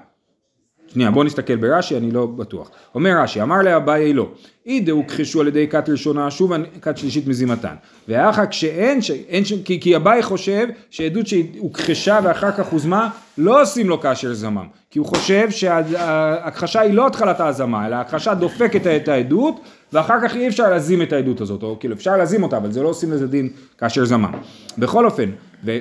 שנייה 0.94 1.12
בוא 1.12 1.24
נסתכל 1.24 1.56
ברש"י 1.56 1.98
אני 1.98 2.12
לא 2.12 2.26
בטוח. 2.26 2.70
אומר 2.96 3.12
רש"י 3.22 3.42
אמר 3.42 3.62
לאביי 3.62 4.14
לא 4.14 4.30
אידה 4.66 4.92
הוכחשו 4.92 5.42
על 5.42 5.48
ידי 5.48 5.68
כת 5.68 5.90
ראשונה 5.90 6.32
שוב 6.32 6.52
כת 6.82 6.98
שלישית 6.98 7.28
מזימתן. 7.28 7.76
ואחר 8.08 8.46
כשאין 8.46 9.02
ש... 9.02 9.12
אין 9.12 9.46
ש... 9.46 9.54
כי, 9.66 9.80
כי 9.80 9.96
אביי 9.96 10.24
חושב 10.24 10.68
שעדות 10.90 11.28
שהוכחשה 11.28 12.20
ואחר 12.24 12.52
כך 12.52 12.68
הוזמה 12.68 13.10
לא 13.38 13.62
עושים 13.62 13.90
לו 13.90 14.02
כאשר 14.02 14.34
זמם. 14.34 14.68
כי 14.92 15.00
הוא 15.00 15.08
חושב 15.08 15.52
שההכחשה 15.52 16.80
היא 16.80 16.94
לא 16.94 17.08
התחלת 17.08 17.40
ההזמה 17.40 17.88
אלא 17.88 17.96
ההכחשה 17.96 18.34
דופקת 18.34 18.88
את 18.88 19.08
העדות 19.08 19.60
ואחר 19.94 20.16
כך 20.24 20.36
אי 20.36 20.48
אפשר 20.48 20.70
להזים 20.70 21.02
את 21.02 21.14
העדות 21.14 21.42
הזאת 21.42 21.64
או 21.64 21.78
כאילו 21.80 21.96
אפשר 21.96 22.18
להזים 22.18 22.44
אותה 22.44 22.58
אבל 22.58 22.72
זה 22.72 22.84
לא 22.84 22.88
עושים 22.88 23.12
לזה 23.12 23.28
דין 23.28 23.50
כאשר 23.78 24.06
זמם. 24.06 24.32
בכל 24.78 25.06
אופן 25.06 25.30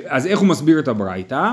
אז 0.07 0.27
איך 0.27 0.39
הוא 0.39 0.49
מסביר 0.49 0.79
את 0.79 0.89
הברייתא 0.89 1.51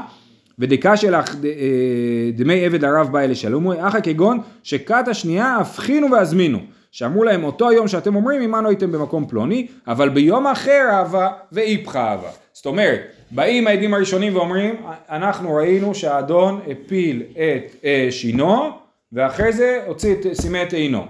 ודקה 0.60 0.98
שלך 0.98 1.36
אה, 1.46 2.32
דמי 2.34 2.66
עבד 2.66 2.82
לרב 2.86 3.12
באי 3.12 3.28
לשלומו, 3.28 3.88
אחא 3.88 4.00
כגון 4.02 4.40
שכת 4.64 5.08
השנייה 5.08 5.56
הבחינו 5.56 6.12
והזמינו. 6.12 6.60
שאמרו 6.92 7.24
להם 7.24 7.44
אותו 7.44 7.70
היום 7.70 7.88
שאתם 7.88 8.16
אומרים 8.16 8.42
עמנו 8.42 8.70
הייתם 8.70 8.92
במקום 8.92 9.28
פלוני, 9.28 9.68
אבל 9.88 10.10
ביום 10.10 10.48
אחר 10.48 10.88
אהבה 10.92 11.30
ואיפכא 11.52 11.98
אהבה. 11.98 12.30
זאת 12.54 12.66
אומרת, 12.66 13.00
באים 13.32 13.68
העדים 13.68 13.94
הראשונים 13.94 14.36
ואומרים, 14.36 14.76
אנחנו 15.10 15.54
ראינו 15.54 15.96
שהאדון 15.96 16.62
הפיל 16.68 17.24
את 17.32 17.76
אה, 17.86 18.08
שינו, 18.12 18.70
ואחרי 19.14 19.54
זה 19.54 19.80
הוציא 19.88 20.14
את 20.14 20.34
סימא 20.34 20.64
את 20.68 20.74
עינו. 20.74 21.06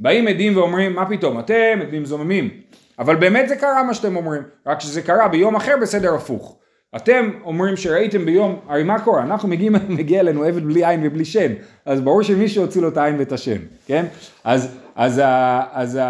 באים 0.00 0.28
עדים 0.28 0.56
ואומרים, 0.56 0.94
מה 0.94 1.06
פתאום, 1.08 1.38
אתם 1.38 1.78
עדים 1.82 2.04
זוממים. 2.04 2.50
אבל 2.98 3.16
באמת 3.16 3.48
זה 3.48 3.56
קרה 3.56 3.82
מה 3.82 3.94
שאתם 3.94 4.16
אומרים, 4.16 4.42
רק 4.66 4.80
שזה 4.80 5.02
קרה 5.02 5.28
ביום 5.28 5.56
אחר 5.56 5.74
בסדר 5.82 6.14
הפוך. 6.14 6.56
אתם 6.96 7.30
אומרים 7.44 7.76
שראיתם 7.76 8.24
ביום, 8.24 8.56
הרי 8.68 8.82
מה 8.82 8.98
קורה? 8.98 9.22
אנחנו 9.22 9.48
מגיעים, 9.48 9.74
מגיע 9.88 10.20
אלינו 10.20 10.44
עבד 10.44 10.64
בלי 10.64 10.86
עין 10.86 11.00
ובלי 11.04 11.24
שן, 11.24 11.52
אז 11.86 12.00
ברור 12.00 12.22
שמישהו 12.22 12.62
הוציא 12.62 12.82
לו 12.82 12.88
את 12.88 12.96
העין 12.96 13.18
ואת 13.18 13.32
השן, 13.32 13.58
כן? 13.86 14.06
אז, 14.44 14.76
אז, 14.96 15.22
אז 15.72 16.00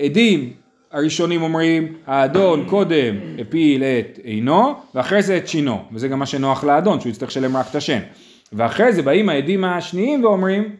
העדים 0.00 0.52
הראשונים 0.92 1.42
אומרים, 1.42 1.94
האדון 2.06 2.64
קודם 2.68 3.14
הפיל 3.38 3.84
את 3.84 4.18
עינו, 4.22 4.74
ואחרי 4.94 5.22
זה 5.22 5.36
את 5.36 5.48
שינו, 5.48 5.82
וזה 5.92 6.08
גם 6.08 6.18
מה 6.18 6.26
שנוח 6.26 6.64
לאדון, 6.64 7.00
שהוא 7.00 7.10
יצטרך 7.10 7.28
לשלם 7.28 7.56
רק 7.56 7.66
את 7.70 7.74
השן. 7.74 7.98
ואחרי 8.52 8.92
זה 8.92 9.02
באים 9.02 9.28
העדים 9.28 9.64
השניים 9.64 10.24
ואומרים, 10.24 10.76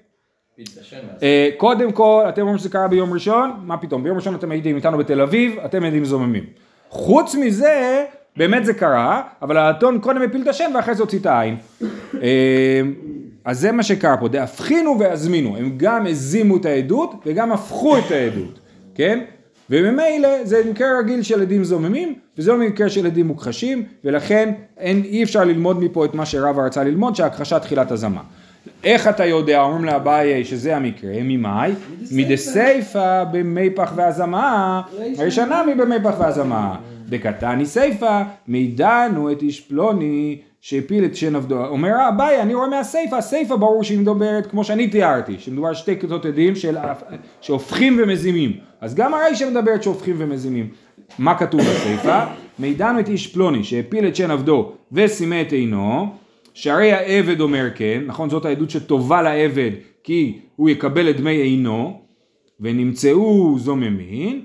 אה, 1.23 1.49
קודם 1.57 1.93
כל, 1.93 2.25
אתם 2.29 2.41
אומרים 2.41 2.59
שזה 2.59 2.69
קרה 2.69 2.89
ביום 2.89 3.13
ראשון, 3.13 3.53
מה 3.63 3.77
פתאום, 3.77 4.03
ביום 4.03 4.17
ראשון 4.17 4.35
אתם 4.35 4.51
הייתם 4.51 4.77
איתנו 4.77 4.99
בתל 4.99 5.21
אביב, 5.21 5.59
אתם 5.65 5.85
עדים 5.85 6.05
זוממים. 6.05 6.45
חוץ 6.89 7.35
מזה, 7.35 8.05
באמת 8.37 8.65
זה 8.65 8.75
קרה, 8.75 9.23
אבל 9.43 9.57
האתון 9.57 9.99
קודם 10.01 10.23
הפיל 10.23 10.43
את 10.43 10.49
השן 10.49 10.71
ואחרי 10.75 10.95
זה 10.95 11.03
הוציא 11.03 11.19
את 11.19 11.27
העין. 11.27 11.57
אה, 12.23 12.81
אז 13.45 13.61
זה 13.61 13.73
מה 13.73 13.83
שקרה 13.83 14.17
פה, 14.17 14.29
דהפחינו 14.29 14.99
והזמינו, 14.99 15.57
הם 15.57 15.75
גם 15.77 16.07
הזימו 16.07 16.57
את 16.57 16.65
העדות 16.65 17.15
וגם 17.27 17.53
הפכו 17.53 17.99
את 17.99 18.11
העדות, 18.11 18.59
כן? 18.95 19.21
וממילא 19.71 20.45
זה 20.45 20.63
מקרה 20.71 20.99
רגיל 20.99 21.23
של 21.23 21.43
עדים 21.43 21.65
זוממים, 21.65 22.15
וזה 22.39 22.53
לא 22.53 22.59
מקרה 22.59 22.89
של 22.89 23.07
עדים 23.07 23.27
מוכחשים, 23.27 23.85
ולכן 24.05 24.53
אין, 24.79 25.03
אי 25.05 25.23
אפשר 25.23 25.45
ללמוד 25.45 25.85
מפה 25.85 26.05
את 26.05 26.15
מה 26.15 26.27
שרבא 26.27 26.63
רצה 26.63 26.85
ללמוד, 26.85 27.17
שהכחשה 27.17 27.59
תחילת 27.59 27.91
הזמה. 27.91 28.21
איך 28.85 29.09
אתה 29.09 29.25
יודע, 29.25 29.61
אומרים 29.61 29.85
לאביי 29.85 30.45
שזה 30.45 30.77
המקרה, 30.77 31.13
ממאי? 31.23 31.73
מדסייפא 32.13 33.25
במי 33.33 33.71
פח 33.71 33.93
והזמה, 33.97 34.83
הראשונה 35.19 35.63
מבמי 35.67 35.97
פח 36.03 36.15
והזמה. 36.19 36.77
דקתני 37.09 37.67
סייפא, 37.67 38.23
מידענו 38.49 39.33
את 39.33 39.43
איש 39.43 39.61
פלוני 39.61 40.39
שהפיל 40.61 41.05
את 41.05 41.17
שן 41.17 41.37
עבדו. 41.37 41.67
אומר 41.67 42.09
אביי, 42.09 42.43
אני 42.43 42.55
רואה 42.55 42.69
מהסייפא, 42.69 43.15
הסייפא 43.15 43.57
ברור 43.57 43.85
שהיא 43.85 43.99
מדברת 43.99 44.47
כמו 44.47 44.65
שאני 44.65 44.89
תיארתי, 44.89 45.39
שמדובר 45.39 45.69
על 45.69 45.75
שתי 45.75 46.01
כיתות 46.01 46.27
עדים 46.27 46.57
של, 46.57 46.77
שהופכים 47.41 48.01
ומזימים. 48.03 48.53
אז 48.81 48.95
גם 48.95 49.15
הרישא 49.15 49.51
מדברת 49.51 49.83
שהופכים 49.83 50.17
ומזימים. 50.19 50.69
מה 51.19 51.39
כתוב 51.39 51.61
בסייפא? 51.61 52.27
מידענו 52.59 53.01
את 53.01 53.09
איש 53.09 53.27
פלוני 53.27 53.65
שהפיל 53.65 54.07
את 54.07 54.17
שן 54.17 54.31
עבדו 54.31 54.73
וסימא 54.93 55.43
את 55.47 55.53
עינו, 55.53 56.07
שהרי 56.55 56.93
העבד 56.93 57.41
אומר 57.41 57.69
כן, 57.75 58.03
נכון 58.07 58.31
זאת 58.31 58.45
העדות 58.45 58.71
שטובה 58.71 59.23
לעבד 59.23 59.71
כי 60.05 60.39
הוא 60.57 60.71
יקבל 60.71 61.11
את 61.11 61.17
דמי 61.17 61.37
עינו, 61.37 62.01
ונמצאו 62.61 63.59
זוממין, 63.59 64.45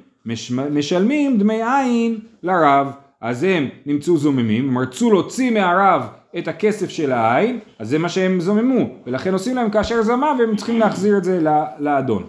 משלמים 0.72 1.38
דמי 1.38 1.62
עין 1.64 2.20
לרב. 2.44 2.92
אז 3.22 3.44
הם 3.44 3.68
נמצאו 3.86 4.18
זוממים, 4.18 4.70
הם 4.70 4.78
רצו 4.78 5.12
להוציא 5.12 5.52
מהרב 5.52 6.08
את 6.38 6.48
הכסף 6.48 6.90
של 6.90 7.12
העין, 7.12 7.60
אז 7.80 7.90
זה 7.90 7.98
מה 7.98 8.10
שהם 8.10 8.40
זוממו, 8.40 8.90
ולכן 9.06 9.34
עושים 9.34 9.56
להם 9.56 9.70
כאשר 9.70 10.02
זמה 10.02 10.34
והם 10.40 10.56
צריכים 10.56 10.80
להחזיר 10.80 11.18
את 11.18 11.24
זה 11.24 11.42
לאדון. 11.80 12.24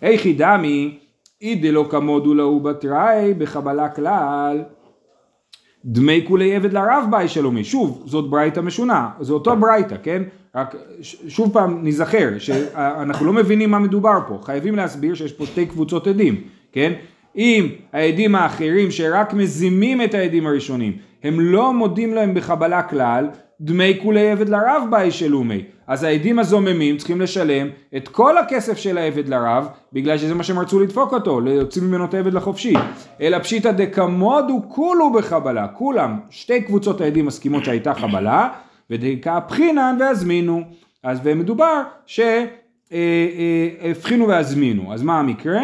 היכי 0.00 0.32
דמי, 0.32 0.98
אי 1.42 1.54
דלא 1.54 1.86
כמודו 1.90 2.34
להו 2.34 2.60
בתראי 2.60 3.34
בחבלה 3.38 3.88
כלל, 3.88 4.62
דמי 5.84 6.24
כולי 6.28 6.56
עבד 6.56 6.72
לרב 6.72 7.04
באי 7.10 7.28
שלומי, 7.28 7.64
שוב, 7.64 8.02
זאת 8.06 8.30
ברייתא 8.30 8.60
משונה, 8.60 9.08
זה 9.20 9.32
אותו 9.32 9.56
ברייתא, 9.56 9.96
כן? 10.02 10.22
רק 10.54 10.76
שוב 11.28 11.52
פעם 11.52 11.80
נזכר 11.82 12.28
שאנחנו 12.38 13.26
לא 13.26 13.32
מבינים 13.32 13.70
מה 13.70 13.78
מדובר 13.78 14.18
פה, 14.28 14.38
חייבים 14.42 14.76
להסביר 14.76 15.14
שיש 15.14 15.32
פה 15.32 15.46
שתי 15.46 15.66
קבוצות 15.66 16.06
עדים, 16.06 16.40
כן? 16.72 16.92
אם 17.36 17.68
העדים 17.92 18.34
האחרים 18.34 18.90
שרק 18.90 19.32
מזימים 19.32 20.02
את 20.02 20.14
העדים 20.14 20.46
הראשונים, 20.46 20.92
הם 21.24 21.40
לא 21.40 21.72
מודים 21.72 22.14
להם 22.14 22.34
בחבלה 22.34 22.82
כלל, 22.82 23.28
דמי 23.60 23.98
כולי 24.02 24.30
עבד 24.30 24.48
לרב 24.48 24.82
באי 24.90 25.10
שלומי. 25.10 25.62
אז 25.86 26.04
העדים 26.04 26.38
הזוממים 26.38 26.96
צריכים 26.96 27.20
לשלם 27.20 27.68
את 27.96 28.08
כל 28.08 28.38
הכסף 28.38 28.78
של 28.78 28.98
העבד 28.98 29.28
לרב, 29.28 29.68
בגלל 29.92 30.18
שזה 30.18 30.34
מה 30.34 30.42
שהם 30.42 30.58
רצו 30.58 30.80
לדפוק 30.80 31.12
אותו, 31.12 31.40
להוציא 31.40 31.82
ממנו 31.82 32.04
את 32.04 32.14
העבד 32.14 32.34
לחופשי. 32.34 32.74
אלא 33.20 33.38
פשיטא 33.38 33.72
דקמודו 33.72 34.62
כולו 34.68 35.12
בחבלה, 35.12 35.68
כולם, 35.68 36.18
שתי 36.30 36.62
קבוצות 36.62 37.00
העדים 37.00 37.26
מסכימות 37.26 37.64
שהייתה 37.64 37.94
חבלה, 37.94 38.48
ודקה 38.90 39.40
בחינן 39.48 39.96
והזמינו. 40.00 40.62
אז 41.02 41.20
ומדובר 41.24 41.82
שהבחינו 42.90 44.28
והזמינו. 44.28 44.94
אז 44.94 45.02
מה 45.02 45.18
המקרה? 45.18 45.62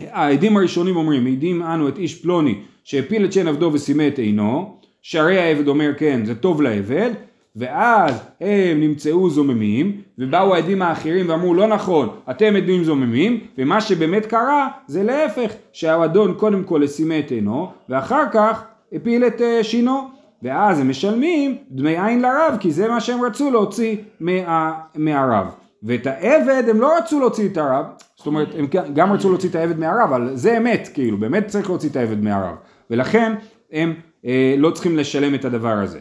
אה, 0.00 0.06
העדים 0.12 0.56
הראשונים 0.56 0.96
אומרים, 0.96 1.24
מעידים 1.24 1.62
אנו 1.62 1.88
את 1.88 1.98
איש 1.98 2.22
פלוני 2.22 2.54
שהפיל 2.84 3.24
את 3.24 3.32
שן 3.32 3.48
עבדו 3.48 3.70
וסימא 3.72 4.08
את 4.08 4.18
עינו, 4.18 4.76
שהרי 5.02 5.38
העבד 5.38 5.68
אומר 5.68 5.92
כן, 5.98 6.24
זה 6.24 6.34
טוב 6.34 6.62
לעבד, 6.62 7.10
ואז 7.56 8.22
הם 8.40 8.80
נמצאו 8.80 9.30
זוממים, 9.30 10.00
ובאו 10.18 10.54
העדים 10.54 10.82
האחרים 10.82 11.28
ואמרו 11.28 11.54
לא 11.54 11.66
נכון, 11.66 12.08
אתם 12.30 12.56
עדים 12.56 12.84
זוממים, 12.84 13.40
ומה 13.58 13.80
שבאמת 13.80 14.26
קרה 14.26 14.68
זה 14.86 15.02
להפך, 15.02 15.52
שהאדון 15.72 16.34
קודם 16.34 16.64
כל 16.64 16.86
סימא 16.86 17.18
את 17.18 17.30
עינו, 17.30 17.70
ואחר 17.88 18.22
כך 18.32 18.64
הפיל 18.92 19.26
את 19.26 19.40
אה, 19.40 19.64
שינו, 19.64 20.08
ואז 20.42 20.80
הם 20.80 20.88
משלמים 20.88 21.56
דמי 21.70 22.06
עין 22.06 22.22
לרב, 22.22 22.56
כי 22.60 22.70
זה 22.70 22.88
מה 22.88 23.00
שהם 23.00 23.24
רצו 23.24 23.50
להוציא 23.50 23.96
מה, 24.20 24.72
מהרב. 24.94 25.65
ואת 25.86 26.06
העבד 26.06 26.62
הם 26.68 26.80
לא 26.80 26.96
רצו 26.98 27.20
להוציא 27.20 27.48
את 27.48 27.56
הרב, 27.56 27.84
זאת 28.16 28.26
אומרת 28.26 28.48
הם 28.58 28.66
גם 28.94 29.12
רצו 29.12 29.28
להוציא 29.28 29.48
את 29.48 29.54
העבד 29.54 29.78
מהרב, 29.78 30.12
אבל 30.12 30.30
זה 30.34 30.58
אמת, 30.58 30.88
כאילו, 30.94 31.18
באמת 31.18 31.46
צריך 31.46 31.68
להוציא 31.68 31.88
את 31.88 31.96
העבד 31.96 32.22
מהרב, 32.22 32.54
ולכן 32.90 33.32
הם 33.72 33.94
אה, 34.26 34.54
לא 34.58 34.70
צריכים 34.70 34.96
לשלם 34.96 35.34
את 35.34 35.44
הדבר 35.44 35.72
הזה. 35.72 35.98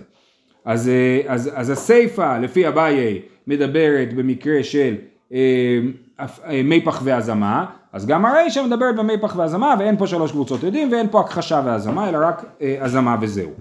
אז, 0.65 0.89
אה, 0.89 1.21
אז, 1.27 1.51
אז 1.53 1.69
הסיפא 1.69 2.39
לפי 2.39 2.67
אביי 2.67 3.21
מדברת 3.47 4.13
במקרה 4.13 4.63
של 4.63 4.95
אה, 5.33 5.79
אה, 6.19 6.61
מי 6.63 6.81
פח 6.81 7.01
והזמה, 7.03 7.65
אז 7.93 8.05
גם 8.05 8.25
הרישא 8.25 8.63
מדברת 8.67 8.95
במי 8.95 9.17
פח 9.21 9.35
והזמה 9.35 9.75
ואין 9.79 9.97
פה 9.97 10.07
שלוש 10.07 10.31
קבוצות 10.31 10.63
עדים 10.63 10.91
ואין 10.91 11.07
פה 11.11 11.19
הכחשה 11.19 11.61
והזמה 11.65 12.09
אלא 12.09 12.17
רק 12.21 12.45
אה, 12.61 12.77
הזמה 12.79 13.17
וזהו. 13.21 13.51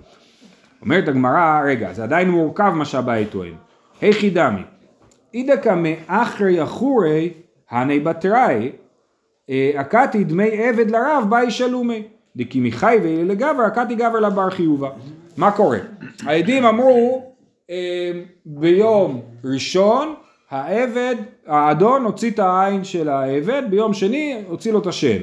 אומרת 0.82 1.08
הגמרא, 1.08 1.60
רגע, 1.64 1.92
זה 1.92 2.02
עדיין 2.02 2.30
מורכב 2.30 2.72
מה 2.74 2.84
שאביי 2.84 3.26
טוען. 3.26 3.52
היכי 4.00 4.30
דמי, 4.30 4.62
אידקא 5.34 5.74
מאחרי 5.76 6.62
אחורי 6.62 7.30
הני 7.70 8.00
בתראי, 8.00 8.70
אקתי 9.74 10.18
אה, 10.18 10.24
דמי 10.24 10.50
עבד 10.68 10.90
לרב 10.90 11.26
באי 11.28 11.50
שלומי, 11.50 12.02
דקי 12.36 12.60
מחי 12.60 12.96
ואלה 13.02 13.24
לגבר, 13.24 13.66
אקתי 13.66 13.94
גבר 13.94 14.20
לבר 14.20 14.50
חיובה. 14.50 14.90
מה 15.36 15.50
קורה? 15.50 15.78
העדים 16.22 16.64
אמרו 16.64 17.32
אה, 17.70 18.12
ביום 18.46 19.20
ראשון 19.44 20.14
העבד, 20.50 21.14
האדון 21.46 22.04
הוציא 22.04 22.30
את 22.30 22.38
העין 22.38 22.84
של 22.84 23.08
העבד, 23.08 23.62
ביום 23.70 23.94
שני 23.94 24.42
הוציא 24.48 24.72
לו 24.72 24.78
את 24.78 24.86
השן. 24.86 25.18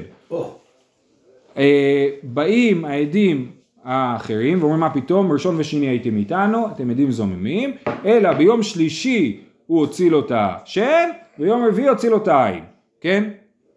אה, 1.58 2.08
באים 2.24 2.86
העדים 2.86 3.52
האחרים 3.84 4.60
ואומרים 4.60 4.80
מה 4.80 4.90
פתאום 4.90 5.32
ראשון 5.32 5.56
ושני 5.58 5.86
הייתם 5.86 6.18
איתנו 6.18 6.68
אתם 6.68 6.90
עדים 6.90 7.12
זוממים 7.12 7.74
אלא 8.06 8.34
ביום 8.34 8.64
שלישי 8.64 9.42
הוא 9.72 9.80
הוציא 9.80 10.12
לו 10.12 10.20
את 10.20 10.32
השן, 10.36 11.10
ויום 11.40 11.66
רביעי 11.66 11.88
הוציא 11.88 12.10
לו 12.10 12.18
את 12.18 12.28
העין, 12.28 12.64
כן? 13.02 13.24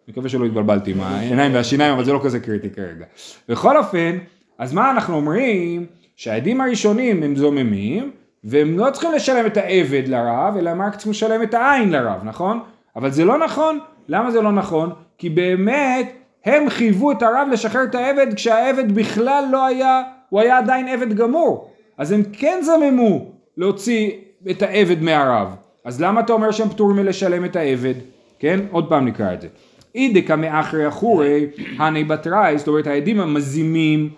מקווה 0.07 0.29
שלא 0.29 0.45
התבלבלתי 0.45 0.91
עם 0.91 1.01
העיניים 1.01 1.53
והשיניים, 1.53 1.93
אבל 1.93 2.05
זה 2.05 2.13
לא 2.13 2.19
כזה 2.23 2.39
קריטי 2.39 2.69
כרגע. 2.69 3.05
בכל 3.49 3.77
אופן, 3.77 4.17
אז 4.57 4.73
מה 4.73 4.91
אנחנו 4.91 5.15
אומרים? 5.15 5.85
שהעדים 6.15 6.61
הראשונים 6.61 7.23
הם 7.23 7.35
זוממים, 7.35 8.11
והם 8.43 8.79
לא 8.79 8.91
צריכים 8.91 9.11
לשלם 9.11 9.45
את 9.45 9.57
העבד 9.57 10.03
לרב, 10.07 10.57
אלא 10.57 10.69
הם 10.69 10.81
רק 10.81 10.93
צריכים 10.95 11.11
לשלם 11.11 11.43
את 11.43 11.53
העין 11.53 11.91
לרב, 11.91 12.21
נכון? 12.23 12.59
אבל 12.95 13.11
זה 13.11 13.25
לא 13.25 13.37
נכון. 13.37 13.79
למה 14.07 14.31
זה 14.31 14.41
לא 14.41 14.51
נכון? 14.51 14.89
כי 15.17 15.29
באמת 15.29 16.11
הם 16.45 16.69
חייבו 16.69 17.11
את 17.11 17.21
הרב 17.21 17.47
לשחרר 17.51 17.83
את 17.83 17.95
העבד 17.95 18.33
כשהעבד 18.33 18.95
בכלל 18.95 19.45
לא 19.51 19.65
היה, 19.65 20.01
הוא 20.29 20.39
היה 20.41 20.57
עדיין 20.57 20.87
עבד 20.87 21.13
גמור. 21.13 21.71
אז 21.97 22.11
הם 22.11 22.23
כן 22.33 22.59
זממו 22.61 23.31
להוציא 23.57 24.11
את 24.51 24.61
העבד 24.61 25.01
מהרב. 25.01 25.55
אז 25.85 26.01
למה 26.01 26.19
אתה 26.19 26.33
אומר 26.33 26.51
שהם 26.51 26.69
פטורים 26.69 26.97
מלשלם 26.97 27.45
את 27.45 27.55
העבד? 27.55 27.93
כן? 28.39 28.59
עוד 28.71 28.89
פעם 28.89 29.05
נקרא 29.05 29.33
את 29.33 29.41
זה. 29.41 29.47
אידקא 29.95 30.35
מאחרי 30.35 30.87
אחורי, 30.87 31.45
הני 31.77 32.03
בתראי, 32.03 32.57
זאת 32.57 32.67
אומרת 32.67 32.87
העדים 32.87 33.19
המזימים 33.19 34.09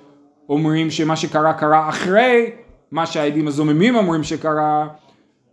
אומרים 0.50 0.89
שמה 0.89 1.15
שקרה 1.15 1.53
קרה 1.53 1.89
אחרי 1.89 2.51
מה 2.91 3.05
שהעדים 3.05 3.47
הזוממים 3.47 3.95
אומרים 3.95 4.24
שקרה. 4.24 4.88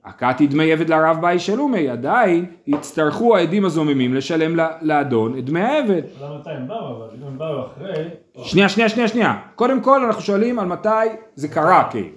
הכתי 0.05 0.47
דמי 0.47 0.73
עבד 0.73 0.89
לרב 0.89 1.21
באי 1.21 1.39
שלומי, 1.39 1.89
עדיין 1.89 2.47
יצטרכו 2.67 3.37
העדים 3.37 3.65
הזוממים 3.65 4.15
לשלם 4.15 4.57
לאדון 4.83 5.39
את 5.39 5.45
דמי 5.45 5.61
העבד. 5.61 6.03
למה 6.23 6.39
מתי 6.39 6.51
הם 6.51 6.69
באו 6.69 6.97
אבל? 6.97 7.07
אם 7.19 7.27
הם 7.27 7.39
באו 7.39 7.67
אחרי... 7.67 8.09
שנייה, 8.43 8.69
שנייה, 8.69 8.89
שנייה, 8.89 9.09
שנייה. 9.09 9.37
קודם 9.55 9.81
כל 9.81 10.05
אנחנו 10.05 10.23
שואלים 10.23 10.59
על 10.59 10.67
מתי 10.67 10.89
זה 11.35 11.49
קרה 11.49 11.89
כאילו. 11.91 12.09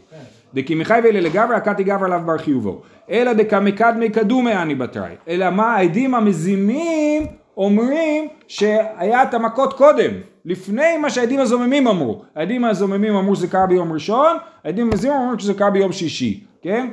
כן. 0.54 0.62
דקי 0.62 0.76
מחי 0.76 1.00
ואלה 1.04 1.20
לגברי, 1.22 1.56
הכתי 1.56 1.84
גבר 1.84 2.06
עליו 2.06 2.22
בר 2.26 2.38
חיובו. 2.38 2.82
אלא 3.10 3.34
דקמקדמי 3.34 4.10
קדומי 4.10 4.54
אני 4.54 4.76
בתראי. 4.76 5.16
אלא 5.28 5.50
מה 5.50 5.76
העדים 5.76 6.16
המזימים 6.16 7.26
אומרים 7.58 8.28
שהיה 8.48 9.24
את 9.24 9.34
המכות 9.34 9.74
קודם, 9.74 10.12
לפני 10.46 10.98
מה 10.98 11.10
שהעדים 11.10 11.40
הזוממים 11.40 11.88
אמרו. 11.88 12.22
העדים 12.36 12.66
הזוממים 12.66 13.16
אמרו 13.16 13.36
שזה 13.36 13.48
קרה 13.48 13.66
ביום 13.66 13.94
ראשון, 13.94 14.38
העדים 14.64 14.90
המזימים 14.92 15.18
אמרו 15.18 15.40
שזה 15.40 15.54
קרה 15.54 15.70
ביום 15.70 15.92
שישי, 15.92 16.44
כן? 16.62 16.88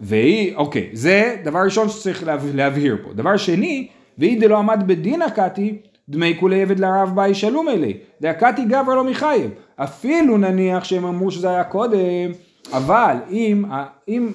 והיא, 0.00 0.56
אוקיי, 0.56 0.90
זה 0.92 1.36
דבר 1.44 1.58
ראשון 1.58 1.88
שצריך 1.88 2.24
להבהיר 2.54 2.96
פה. 3.04 3.12
דבר 3.12 3.36
שני, 3.36 3.88
והיא 4.18 4.40
דלא 4.40 4.58
עמד 4.58 4.82
בדין 4.86 5.22
הקתי, 5.22 5.78
דמי 6.08 6.36
כולי 6.40 6.62
עבד 6.62 6.80
לרב 6.80 7.12
באי 7.14 7.34
שלום 7.34 7.68
אלי. 7.68 7.96
דהקתי 8.20 8.64
גבר 8.64 8.94
לא 8.94 9.04
מחייב. 9.04 9.50
אפילו 9.76 10.38
נניח 10.38 10.84
שהם 10.84 11.04
אמרו 11.04 11.30
שזה 11.30 11.50
היה 11.50 11.64
קודם, 11.64 12.32
אבל 12.72 13.16
אם, 13.30 13.64
אם 14.08 14.28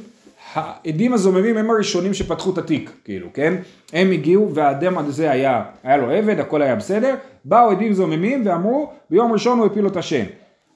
העדים 0.54 1.14
הזוממים 1.14 1.58
הם 1.58 1.70
הראשונים 1.70 2.14
שפתחו 2.14 2.54
את 2.54 2.58
התיק, 2.58 2.92
כאילו, 3.04 3.28
כן? 3.34 3.54
הם 3.94 4.12
הגיעו 4.12 4.54
והאדם 4.54 4.98
הזה 4.98 5.32
היה, 5.32 5.64
היה 5.84 5.98
לו 5.98 6.12
עבד, 6.12 6.40
הכל 6.40 6.62
היה 6.62 6.76
בסדר, 6.76 7.16
באו 7.46 7.72
עדים 7.72 7.94
זוממים 7.94 8.42
ואמרו, 8.46 8.92
ביום 9.10 9.32
ראשון 9.32 9.60
הוא 9.60 9.66
הפיל 9.66 9.82
לו 9.82 9.90
את 9.90 9.98
השן. 9.98 10.24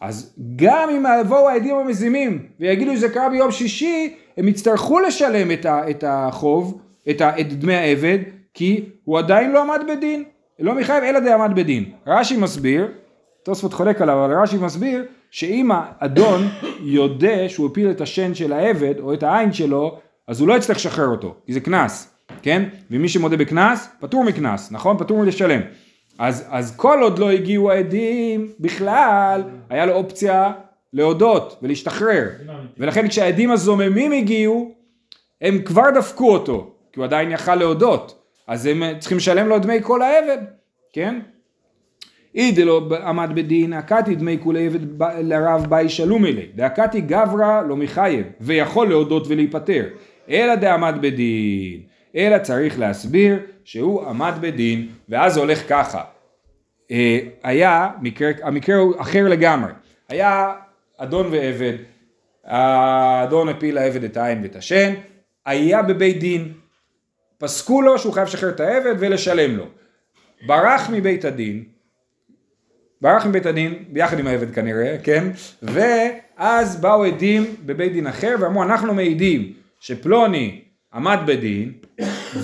אז 0.02 0.34
גם 0.56 0.90
אם 0.90 1.06
יבואו 1.22 1.50
העדים 1.50 1.76
המזימים 1.76 2.40
ויגידו 2.60 2.96
שזה 2.96 3.10
קרה 3.10 3.30
ביום 3.30 3.52
שישי, 3.52 4.14
הם 4.38 4.48
יצטרכו 4.48 5.00
לשלם 5.00 5.52
את, 5.52 5.66
ה, 5.66 5.90
את 5.90 6.04
החוב, 6.08 6.82
את, 7.10 7.22
ה, 7.22 7.40
את 7.40 7.54
דמי 7.54 7.76
העבד, 7.76 8.18
כי 8.54 8.86
הוא 9.04 9.18
עדיין 9.20 9.52
לא 9.52 9.62
עמד 9.62 9.82
בדין. 9.90 10.24
לא 10.60 10.76
מחייב 10.76 11.04
אלא 11.04 11.20
דעמד 11.20 11.52
בדין. 11.56 11.86
רש"י 12.08 12.38
מסביר, 12.38 12.92
תוספות 13.44 13.74
חולק 13.74 14.02
עליו, 14.02 14.26
אבל 14.26 14.34
רש"י 14.34 14.58
מסביר 14.58 15.06
שאם 15.36 15.70
האדון 15.74 16.48
יודע 16.82 17.50
שהוא 17.50 17.68
הפיל 17.68 17.92
את 17.92 18.02
השן 18.02 18.36
של 18.36 18.54
העבד 18.54 19.00
או 19.00 19.14
את 19.14 19.24
העין 19.24 19.54
שלו, 19.54 20.00
אז 20.28 20.40
הוא 20.40 20.48
לא 20.48 20.54
יצטרך 20.54 20.78
לשחרר 20.78 21.08
אותו, 21.08 21.36
כי 21.46 21.54
זה 21.54 21.60
קנס, 21.60 22.16
כן? 22.42 22.64
ומי 22.92 23.10
שמודה 23.10 23.38
בקנס, 23.38 23.90
פטור 24.00 24.24
מקנס, 24.24 24.72
נכון? 24.72 24.98
פטור 24.98 25.24
מלשלם. 25.24 25.62
אז, 26.20 26.46
אז 26.50 26.76
כל 26.76 27.00
עוד 27.02 27.20
לא 27.20 27.32
הגיעו 27.32 27.72
העדים 27.72 28.52
בכלל, 28.60 29.44
היה 29.70 29.86
לו 29.86 29.94
אופציה 29.94 30.52
להודות 30.94 31.60
ולהשתחרר. 31.62 32.30
ולכן 32.78 33.08
כשהעדים 33.08 33.52
הזוממים 33.52 34.12
הגיעו, 34.12 34.72
הם 35.42 35.62
כבר 35.62 35.90
דפקו 35.96 36.34
אותו, 36.34 36.76
כי 36.94 37.00
הוא 37.00 37.06
עדיין 37.06 37.32
יכל 37.32 37.56
להודות. 37.56 38.24
אז 38.48 38.66
הם 38.66 38.84
צריכים 39.00 39.18
לשלם 39.18 39.48
לו 39.48 39.60
דמי 39.60 39.78
כל 39.82 40.02
העבד, 40.02 40.38
כן? 40.94 41.20
אי 42.36 42.52
דלא 42.52 42.90
עמד 43.04 43.32
בדין, 43.36 43.74
הכתי 43.74 44.16
דמי 44.16 44.38
כולי 44.44 44.66
עבד 44.66 45.02
לרב 45.22 45.66
באי 45.70 45.90
שלום 45.90 46.26
אלי, 46.26 46.48
דהכתי 46.56 47.02
גברא 47.02 47.62
לא 47.68 47.76
מחייב, 47.76 48.26
ויכול 48.42 48.90
להודות 48.90 49.26
ולהיפטר, 49.28 49.86
אלא 50.30 50.56
דעמד 50.56 50.96
בדין, 51.02 51.82
אלא 52.16 52.38
צריך 52.38 52.80
להסביר 52.80 53.40
שהוא 53.64 54.06
עמד 54.06 54.34
בדין, 54.42 54.88
ואז 55.10 55.34
זה 55.34 55.40
הולך 55.40 55.64
ככה, 55.70 56.04
אה, 56.92 57.20
היה, 57.44 57.90
מקרה, 58.02 58.32
המקרה 58.44 58.76
הוא 58.76 58.94
אחר 59.02 59.28
לגמרי, 59.28 59.72
היה 60.10 60.54
אדון 60.98 61.28
ועבד, 61.32 61.74
האדון 62.46 63.50
הפיל 63.50 63.76
לעבד 63.76 64.04
את 64.04 64.18
העין 64.18 64.40
ואת 64.44 64.56
השן, 64.56 64.94
היה 65.46 65.82
בבית 65.82 66.20
דין, 66.20 66.54
פסקו 67.38 67.82
לו 67.82 68.00
שהוא 68.00 68.14
חייב 68.14 68.28
לשחרר 68.28 68.50
את 68.50 68.60
העבד 68.60 68.96
ולשלם 69.00 69.58
לו. 69.58 69.66
ברח 70.48 70.90
מבית 70.90 71.26
הדין, 71.26 71.75
ברח 73.06 73.26
מבית 73.26 73.46
הדין, 73.46 73.74
ביחד 73.90 74.20
עם 74.20 74.28
העבד 74.28 74.54
כנראה, 74.54 74.96
כן? 75.04 75.28
ואז 75.62 76.82
באו 76.82 77.04
עדים 77.04 77.56
בבית 77.66 77.94
דין 77.94 78.08
אחר 78.08 78.36
ואמרו 78.40 78.64
אנחנו 78.64 78.94
מעידים 78.94 79.54
שפלוני 79.80 80.62
עמד 80.94 81.20
בדין 81.26 81.72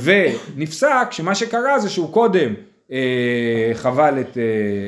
ונפסק 0.03 1.07
שמה 1.11 1.35
שקרה 1.35 1.79
זה 1.79 1.89
שהוא 1.89 2.13
קודם 2.13 2.53
אה, 2.91 3.71
חבל 3.73 4.19
את 4.19 4.37
אה, 4.37 4.43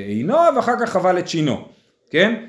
עינו 0.07 0.37
ואחר 0.55 0.73
כך 0.79 0.89
חבל 0.89 1.19
את 1.19 1.27
שינו, 1.27 1.67
כן? 2.11 2.45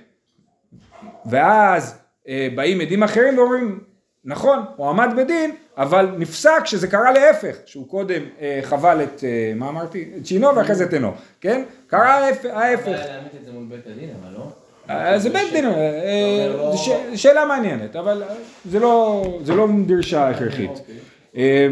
ואז 1.27 1.99
אה, 2.29 2.49
באים 2.55 2.81
עדים 2.81 3.03
אחרים 3.03 3.39
ואומרים 3.39 3.81
נכון, 4.25 4.59
הוא 4.77 4.89
עמד 4.89 5.09
בדין, 5.17 5.55
אבל 5.77 6.09
נפסק 6.19 6.61
שזה 6.67 6.89
קרה 6.89 7.13
להפך, 7.13 7.57
שהוא 7.67 7.89
קודם 7.89 8.23
אה, 8.41 8.61
חבל 8.63 9.03
את, 9.03 9.25
אה, 9.25 9.53
מה 9.57 9.69
אמרתי? 9.69 10.11
את 10.21 10.27
שינו 10.27 10.57
ואחרי 10.57 10.75
זה 10.75 10.85
את 10.85 10.93
עינו, 10.93 11.13
כן? 11.41 11.63
קרה 11.87 12.15
ההפך. 12.15 12.45
אפשר 12.53 12.91
להעמיד 12.91 13.31
את 13.41 13.45
זה 13.45 13.53
מול 13.53 13.65
בית 13.69 13.87
הדין, 13.87 14.09
אבל 14.23 14.35
לא? 14.35 14.49
אה, 14.91 15.19
זה 15.19 15.31
בית 15.31 15.53
דין, 15.53 15.65
אה, 15.67 16.55
לא- 16.59 16.75
שאלה 17.15 17.45
מעניינת, 17.47 17.97
אבל 17.97 18.23
אה, 18.23 18.35
זה 18.71 18.79
לא, 18.81 19.25
זה 19.45 19.55
לא 19.55 19.69
דרשה 19.87 20.29
הכרחית. 20.29 20.71
אוקיי. 20.71 20.95
אה, 21.37 21.69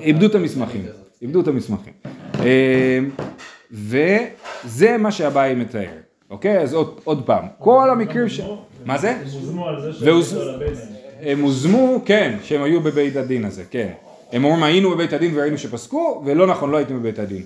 איבדו 0.00 0.26
את 0.26 0.34
המסמכים. 0.34 0.86
איבדו 1.22 1.40
את 1.40 1.48
המסמכים. 1.48 1.92
אה, 2.40 2.98
וזה 3.72 4.96
מה 4.98 5.12
שהבאי 5.12 5.54
מתאר, 5.54 5.88
אוקיי? 6.30 6.58
אז 6.58 6.74
עוד, 6.74 7.00
עוד 7.04 7.22
פעם, 7.26 7.44
כל 7.58 7.90
המקרים 7.90 8.28
ש... 8.28 8.40
מה 8.84 8.98
זה? 8.98 9.10
הם 9.10 9.16
הוזמו 9.32 9.68
על 9.68 9.92
זה 9.92 10.50
הבית 10.54 10.68
דין. 10.68 11.01
הם 11.22 11.40
הוזמו, 11.40 12.02
כן, 12.04 12.36
שהם 12.42 12.62
היו 12.62 12.80
בבית 12.80 13.16
הדין 13.16 13.44
הזה, 13.44 13.62
כן. 13.70 13.88
הם 14.32 14.44
אומרים 14.44 14.62
היינו 14.62 14.90
בבית 14.90 15.12
הדין 15.12 15.32
וראינו 15.34 15.58
שפסקו, 15.58 16.22
ולא 16.24 16.46
נכון, 16.46 16.70
לא 16.70 16.76
הייתם 16.76 16.98
בבית 16.98 17.18
הדין. 17.18 17.42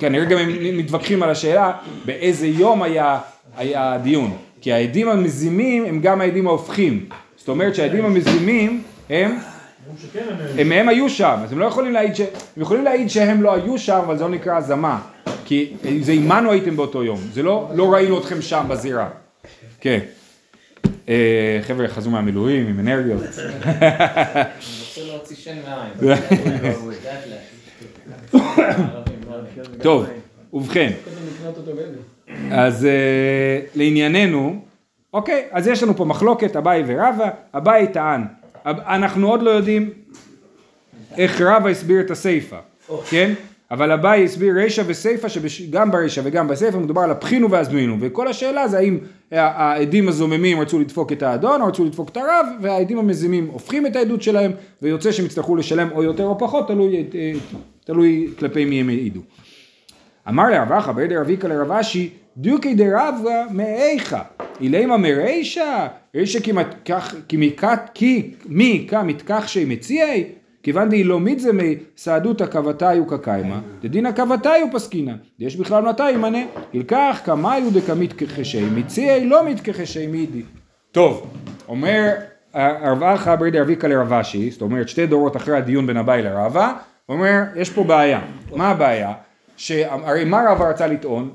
כנראה 0.00 0.24
גם 0.24 0.38
הם 0.38 0.76
מתווכחים 0.78 1.22
על 1.22 1.30
השאלה 1.30 1.72
באיזה 2.04 2.46
יום 2.46 2.82
היה, 2.82 3.18
היה 3.56 3.92
הדיון. 3.92 4.36
כי 4.60 4.72
העדים 4.72 5.08
המזימים 5.08 5.84
הם 5.84 6.00
גם 6.00 6.20
העדים 6.20 6.46
ההופכים. 6.46 7.06
זאת 7.36 7.48
אומרת 7.48 7.74
שהעדים 7.74 8.04
המזימים 8.04 8.82
הם... 9.10 9.38
הם, 10.58 10.72
הם 10.72 10.88
היו 10.88 11.08
שם, 11.08 11.36
אז 11.44 11.52
הם 11.52 11.58
לא 11.58 11.64
יכולים 11.64 11.92
להעיד, 11.92 12.16
ש... 12.16 12.20
הם 12.20 12.62
יכולים 12.62 12.84
להעיד 12.84 13.10
שהם 13.10 13.42
לא 13.42 13.54
היו 13.54 13.78
שם, 13.78 14.00
אבל 14.06 14.16
זה 14.16 14.24
לא 14.24 14.30
נקרא 14.30 14.56
הזמה. 14.56 15.00
כי 15.44 15.72
זה 16.00 16.12
עמנו 16.12 16.52
הייתם 16.52 16.76
באותו 16.76 17.04
יום, 17.04 17.20
זה 17.32 17.42
לא, 17.42 17.68
לא 17.74 17.92
ראינו 17.92 18.18
אתכם 18.18 18.42
שם 18.42 18.64
בזירה. 18.68 19.08
כן. 19.80 19.98
אה, 21.08 21.58
חבר'ה 21.62 21.88
חזרו 21.88 22.12
מהמילואים 22.12 22.66
עם 22.66 22.80
אנרגיות. 22.80 23.22
טוב, 29.82 30.06
ובכן, 30.52 30.92
אז 32.50 32.84
אה, 32.84 32.90
לענייננו, 33.74 34.60
אוקיי, 35.12 35.48
אז 35.50 35.66
יש 35.66 35.82
לנו 35.82 35.96
פה 35.96 36.04
מחלוקת 36.04 36.56
אביי 36.56 36.82
ורבא, 36.86 37.30
אביי 37.54 37.92
טען, 37.92 38.24
אנחנו 38.66 39.30
עוד 39.30 39.42
לא 39.42 39.50
יודעים 39.50 39.90
איך 41.16 41.40
רבא 41.40 41.68
הסביר 41.68 42.00
את 42.00 42.10
הסיפא, 42.10 42.56
כן? 43.10 43.32
אבל 43.70 43.92
אביי 43.92 44.24
הסביר 44.24 44.54
רישא 44.54 44.82
וסיפא 44.86 45.28
שגם 45.28 45.90
ברישא 45.90 46.20
וגם 46.24 46.48
בסיפא 46.48 46.76
מדובר 46.76 47.00
על 47.00 47.10
הבחינו 47.10 47.50
והזמינו. 47.50 47.96
וכל 48.00 48.28
השאלה 48.28 48.68
זה 48.68 48.78
האם 48.78 48.98
העדים 49.32 50.08
הזוממים 50.08 50.60
רצו 50.60 50.78
לדפוק 50.78 51.12
את 51.12 51.22
האדון 51.22 51.62
או 51.62 51.66
רצו 51.66 51.84
לדפוק 51.84 52.08
את 52.08 52.16
הרב 52.16 52.46
והעדים 52.60 52.98
המזימים 52.98 53.46
הופכים 53.46 53.86
את 53.86 53.96
העדות 53.96 54.22
שלהם 54.22 54.52
ויוצא 54.82 55.12
שהם 55.12 55.26
יצטרכו 55.26 55.56
לשלם 55.56 55.88
או 55.92 56.02
יותר 56.02 56.24
או 56.24 56.38
פחות 56.38 56.68
תלוי, 56.68 56.96
אה, 57.14 57.32
תלוי 57.84 58.28
כלפי 58.38 58.64
מי 58.64 58.80
הם 58.80 58.88
העידו. 58.88 59.20
אמר 60.28 60.50
לרב 60.50 60.72
אחא 60.72 60.92
בידי 60.92 61.16
רביקה 61.16 61.48
לרב 61.48 61.72
אשי 61.72 62.10
דיוקי 62.36 62.74
דרבא 62.74 63.44
מאיכה? 63.50 64.22
אילמה 64.60 64.96
מרישא? 64.96 65.86
רישא 66.14 66.38
כי 67.28 67.36
מכת 67.36 67.90
כי 67.94 68.30
מי 68.46 68.86
כמתכח 68.90 69.46
שמציעי 69.46 70.24
כיוון 70.64 70.88
דאי 70.88 71.04
לא 71.04 71.20
מיתזמי 71.20 71.76
סעדותא 71.96 72.46
קבתיו 72.46 73.06
כקיימא 73.06 73.58
דדינא 73.82 74.12
קבתיו 74.12 74.66
פסקינא 74.72 75.12
יש 75.38 75.56
בכלל 75.56 75.82
מתי 75.82 76.10
ימנה 76.10 76.38
ילקח 76.72 77.20
כמיו 77.24 77.62
דקמית 77.72 78.12
כחשי 78.12 78.64
מציעי 78.74 79.26
לא 79.26 79.48
מתכחשי 79.48 80.06
מידי 80.06 80.42
טוב 80.92 81.30
אומר 81.68 82.10
הרב 82.54 83.02
אחא 83.02 83.36
בידי 83.36 83.60
רביקה 83.60 83.88
לרב 83.88 84.12
אשי 84.12 84.50
זאת 84.50 84.62
אומרת 84.62 84.88
שתי 84.88 85.06
דורות 85.06 85.36
אחרי 85.36 85.56
הדיון 85.56 85.86
בין 85.86 85.96
אביי 85.96 86.22
לרבא 86.22 86.72
הוא 87.06 87.16
אומר 87.16 87.42
יש 87.56 87.70
פה 87.70 87.84
בעיה 87.84 88.20
מה 88.56 88.70
הבעיה 88.70 89.12
שהרי 89.56 90.24
מה 90.24 90.44
רבא 90.50 90.68
רצה 90.68 90.86
לטעון? 90.86 91.30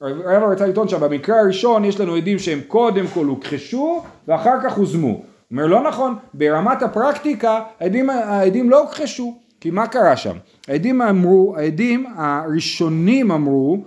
רבא 0.00 0.46
רצה 0.52 0.66
לטעון 0.66 0.88
שבמקרה 0.88 1.40
הראשון 1.40 1.84
יש 1.84 2.00
לנו 2.00 2.14
עדים 2.14 2.38
שהם 2.38 2.60
קודם 2.68 3.06
כל 3.06 3.26
הוכחשו 3.26 4.02
ואחר 4.28 4.56
כך 4.62 4.76
הוזמו. 4.76 5.33
אומר 5.54 5.66
לא 5.66 5.82
נכון, 5.82 6.14
ברמת 6.34 6.82
הפרקטיקה 6.82 7.60
העדים, 7.80 8.10
העדים 8.10 8.70
לא 8.70 8.80
הוכחשו, 8.80 9.38
כי 9.60 9.70
מה 9.70 9.86
קרה 9.86 10.16
שם? 10.16 10.36
העדים 10.68 11.02
אמרו, 11.02 11.54
העדים 11.56 12.06
הראשונים 12.16 13.30
אמרו 13.30 13.84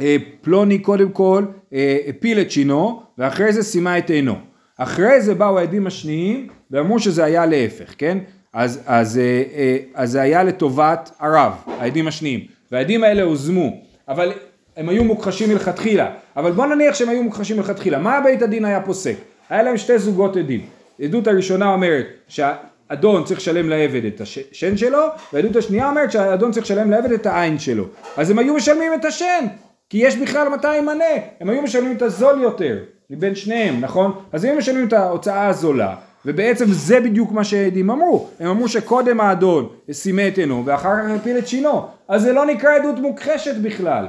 שפלוני 0.00 0.78
קודם 0.78 1.10
כל 1.10 1.44
אה, 1.72 1.96
הפיל 2.06 2.40
את 2.40 2.50
שינו 2.50 3.02
ואחרי 3.18 3.52
זה 3.52 3.62
סיימה 3.62 3.98
את 3.98 4.10
עינו. 4.10 4.34
אחרי 4.78 5.20
זה 5.20 5.34
באו 5.34 5.58
העדים 5.58 5.86
השניים 5.86 6.48
ואמרו 6.70 6.98
שזה 6.98 7.24
היה 7.24 7.46
להפך, 7.46 7.94
כן? 7.98 8.18
אז, 8.52 8.80
אז, 8.86 9.18
אה, 9.18 9.42
אה, 9.54 9.76
אז 9.94 10.10
זה 10.10 10.20
היה 10.20 10.42
לטובת 10.42 11.10
הרב, 11.20 11.52
העדים 11.66 12.08
השניים, 12.08 12.40
והעדים 12.72 13.04
האלה 13.04 13.22
הוזמו, 13.22 13.80
אבל 14.08 14.32
הם 14.76 14.88
היו 14.88 15.04
מוכחשים 15.04 15.50
מלכתחילה, 15.50 16.10
אבל 16.36 16.52
בוא 16.52 16.66
נניח 16.66 16.94
שהם 16.94 17.08
היו 17.08 17.22
מוכחשים 17.22 17.56
מלכתחילה, 17.56 17.98
מה 17.98 18.20
בית 18.24 18.42
הדין 18.42 18.64
היה 18.64 18.80
פוסק? 18.80 19.16
היה 19.52 19.62
להם 19.62 19.76
שתי 19.76 19.98
זוגות 19.98 20.36
עדים, 20.36 20.60
עדות 21.02 21.26
הראשונה 21.26 21.72
אומרת 21.72 22.06
שהאדון 22.28 23.24
צריך 23.24 23.40
לשלם 23.40 23.68
לעבד 23.68 24.04
את 24.04 24.20
השן 24.20 24.76
שלו, 24.76 25.06
והעדות 25.32 25.56
השנייה 25.56 25.88
אומרת 25.88 26.12
שהאדון 26.12 26.52
צריך 26.52 26.66
לשלם 26.66 26.90
לעבד 26.90 27.12
את 27.12 27.26
העין 27.26 27.58
שלו, 27.58 27.84
אז 28.16 28.30
הם 28.30 28.38
היו 28.38 28.54
משלמים 28.54 28.94
את 28.94 29.04
השן, 29.04 29.46
כי 29.90 29.98
יש 29.98 30.16
בכלל 30.16 30.48
מתי 30.48 30.76
ימנה, 30.76 31.04
הם 31.40 31.50
היו 31.50 31.62
משלמים 31.62 31.96
את 31.96 32.02
הזול 32.02 32.40
יותר 32.42 32.78
מבין 33.10 33.34
שניהם, 33.34 33.80
נכון? 33.80 34.12
אז 34.32 34.44
הם 34.44 34.58
משלמים 34.58 34.88
את 34.88 34.92
ההוצאה 34.92 35.46
הזולה 35.46 35.94
ובעצם 36.26 36.64
זה 36.68 37.00
בדיוק 37.00 37.32
מה 37.32 37.44
שהעדים 37.44 37.90
אמרו, 37.90 38.28
הם 38.40 38.48
אמרו 38.48 38.68
שקודם 38.68 39.20
האדון 39.20 39.68
סימא 39.92 40.28
את 40.28 40.38
עינו 40.38 40.62
ואחר 40.66 40.96
כך 41.02 41.10
הפיל 41.10 41.38
את 41.38 41.48
שינו, 41.48 41.86
אז 42.08 42.22
זה 42.22 42.32
לא 42.32 42.46
נקרא 42.46 42.76
עדות 42.76 42.98
מוכחשת 42.98 43.54
בכלל. 43.62 44.06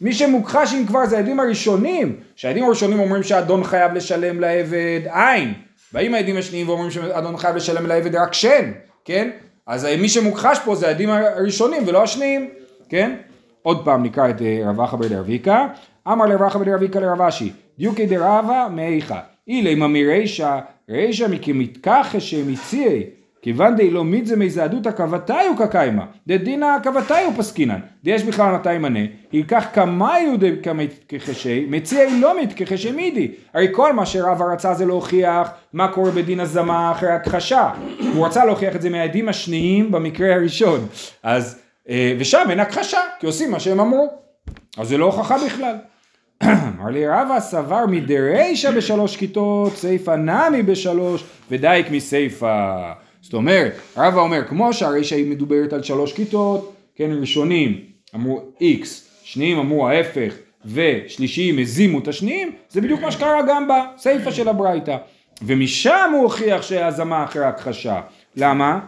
מי 0.00 0.12
שמוכחש 0.12 0.74
אם 0.74 0.86
כבר 0.86 1.06
זה 1.06 1.16
העדים 1.16 1.40
הראשונים, 1.40 2.16
שהעדים 2.36 2.64
הראשונים 2.64 2.98
אומרים 2.98 3.22
שהאדון 3.22 3.64
חייב 3.64 3.92
לשלם 3.94 4.40
לעבד 4.40 5.00
עין, 5.10 5.54
באים 5.92 6.14
העדים 6.14 6.36
השניים 6.36 6.68
ואומרים 6.68 6.90
שהאדון 6.90 7.36
חייב 7.36 7.56
לשלם 7.56 7.86
לעבד 7.86 8.16
רק 8.16 8.34
שן, 8.34 8.72
כן? 9.04 9.30
אז 9.66 9.86
מי 10.00 10.08
שמוכחש 10.08 10.58
פה 10.64 10.74
זה 10.74 10.86
העדים 10.88 11.10
הראשונים 11.10 11.82
ולא 11.86 12.02
השניים, 12.02 12.50
כן? 12.88 13.16
עוד 13.62 13.84
פעם 13.84 14.02
נקרא 14.02 14.30
את 14.30 14.36
רב 14.64 14.80
אחא 14.80 14.96
דרביקה, 14.96 15.66
אמר 16.08 16.26
לרחא 16.26 16.58
דרביקה 16.58 17.00
לרבשי, 17.00 17.52
דיוקי 17.78 18.06
דרבה 18.06 18.68
מאיכה, 18.70 19.20
אילי 19.48 19.74
ממי 19.74 20.06
רישא, 20.06 20.58
רישא 20.90 21.26
מכמתכחש 21.30 22.30
שמציעי, 22.30 23.02
כיוון 23.46 23.76
די 23.76 23.90
לא 23.90 24.04
מיתזה 24.04 24.36
מזהדותא 24.36 24.90
קבתיו 24.90 25.52
כקיימא, 25.58 26.02
דדינא 26.26 26.78
קבתיו 26.82 27.30
פסקינן, 27.36 27.80
דיש 28.04 28.22
בכלל 28.22 28.54
מתי 28.54 28.78
מנה, 28.78 28.98
ייקח 29.32 29.66
קמאיו 29.72 30.36
דקמתכחשי, 30.38 31.66
מציעי 31.70 32.20
לא 32.20 32.42
מתכחשי 32.42 32.92
מידי, 32.92 33.30
הרי 33.54 33.68
כל 33.72 33.92
מה 33.92 34.06
שרבא 34.06 34.44
רצה 34.44 34.74
זה 34.74 34.86
להוכיח 34.86 35.48
מה 35.72 35.88
קורה 35.88 36.10
בדין 36.10 36.40
הזמה 36.40 36.92
אחרי 36.92 37.10
הכחשה, 37.10 37.70
הוא 38.14 38.26
רצה 38.26 38.44
להוכיח 38.44 38.76
את 38.76 38.82
זה 38.82 38.90
מהעדים 38.90 39.28
השניים 39.28 39.92
במקרה 39.92 40.34
הראשון, 40.34 40.86
אז, 41.22 41.58
אה, 41.88 42.16
ושם 42.18 42.46
אין 42.50 42.60
הכחשה, 42.60 43.00
כי 43.20 43.26
עושים 43.26 43.50
מה 43.50 43.60
שהם 43.60 43.80
אמרו, 43.80 44.08
אז 44.78 44.88
זה 44.88 44.98
לא 44.98 45.04
הוכחה 45.04 45.36
בכלל. 45.46 45.76
אמר 46.42 46.90
לי 46.90 47.08
רבא 47.08 47.40
סבר 47.40 47.86
מדרישא 47.86 48.70
בשלוש 48.70 49.16
כיתות, 49.16 49.76
סיפא 49.76 50.10
נמי 50.10 50.62
בשלוש, 50.62 51.24
ודייק 51.50 51.90
מסיפא. 51.90 53.05
זאת 53.26 53.34
אומרת, 53.34 53.72
רבא 53.96 54.20
אומר, 54.20 54.44
כמו 54.48 54.72
שהרישא 54.72 55.16
היא 55.16 55.30
מדוברת 55.30 55.72
על 55.72 55.82
שלוש 55.82 56.12
כיתות, 56.12 56.74
כן, 56.94 57.10
ראשונים 57.20 57.80
אמרו 58.14 58.40
X, 58.60 58.86
שניים 59.24 59.58
אמרו 59.58 59.88
ההפך, 59.88 60.34
ושלישיים 60.64 61.58
הזימו 61.58 61.98
את 61.98 62.08
השניים, 62.08 62.52
זה 62.70 62.80
בדיוק 62.80 63.00
מה 63.00 63.10
שקרה 63.10 63.40
גם 63.48 63.68
בסיפא 63.68 64.30
של 64.30 64.48
הברייתא. 64.48 64.96
ומשם 65.42 66.10
הוא 66.12 66.22
הוכיח 66.22 66.62
שהזמה 66.62 67.24
אחרי 67.24 67.44
הכחשה. 67.44 68.00
למה? 68.36 68.80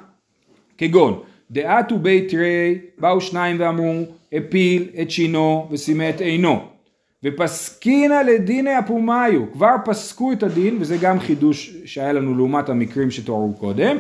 כגון, 0.79 1.21
דעתו 1.51 1.99
בית 1.99 2.35
רי, 2.35 2.79
באו 2.99 3.21
שניים 3.21 3.57
ואמרו, 3.61 4.03
הפיל 4.33 4.89
את 5.03 5.11
שינו 5.11 5.69
וסימא 5.71 6.11
את 6.11 6.21
עינו. 6.21 6.69
ופסקינא 7.25 8.15
לדיני 8.15 8.79
אפומיו, 8.79 9.53
כבר 9.53 9.75
פסקו 9.85 10.33
את 10.33 10.43
הדין, 10.43 10.77
וזה 10.81 10.97
גם 10.97 11.21
חידוש 11.21 11.77
שהיה 11.85 12.13
לנו 12.13 12.35
לעומת 12.35 12.69
המקרים 12.69 13.11
שתוארו 13.11 13.55
קודם, 13.55 13.97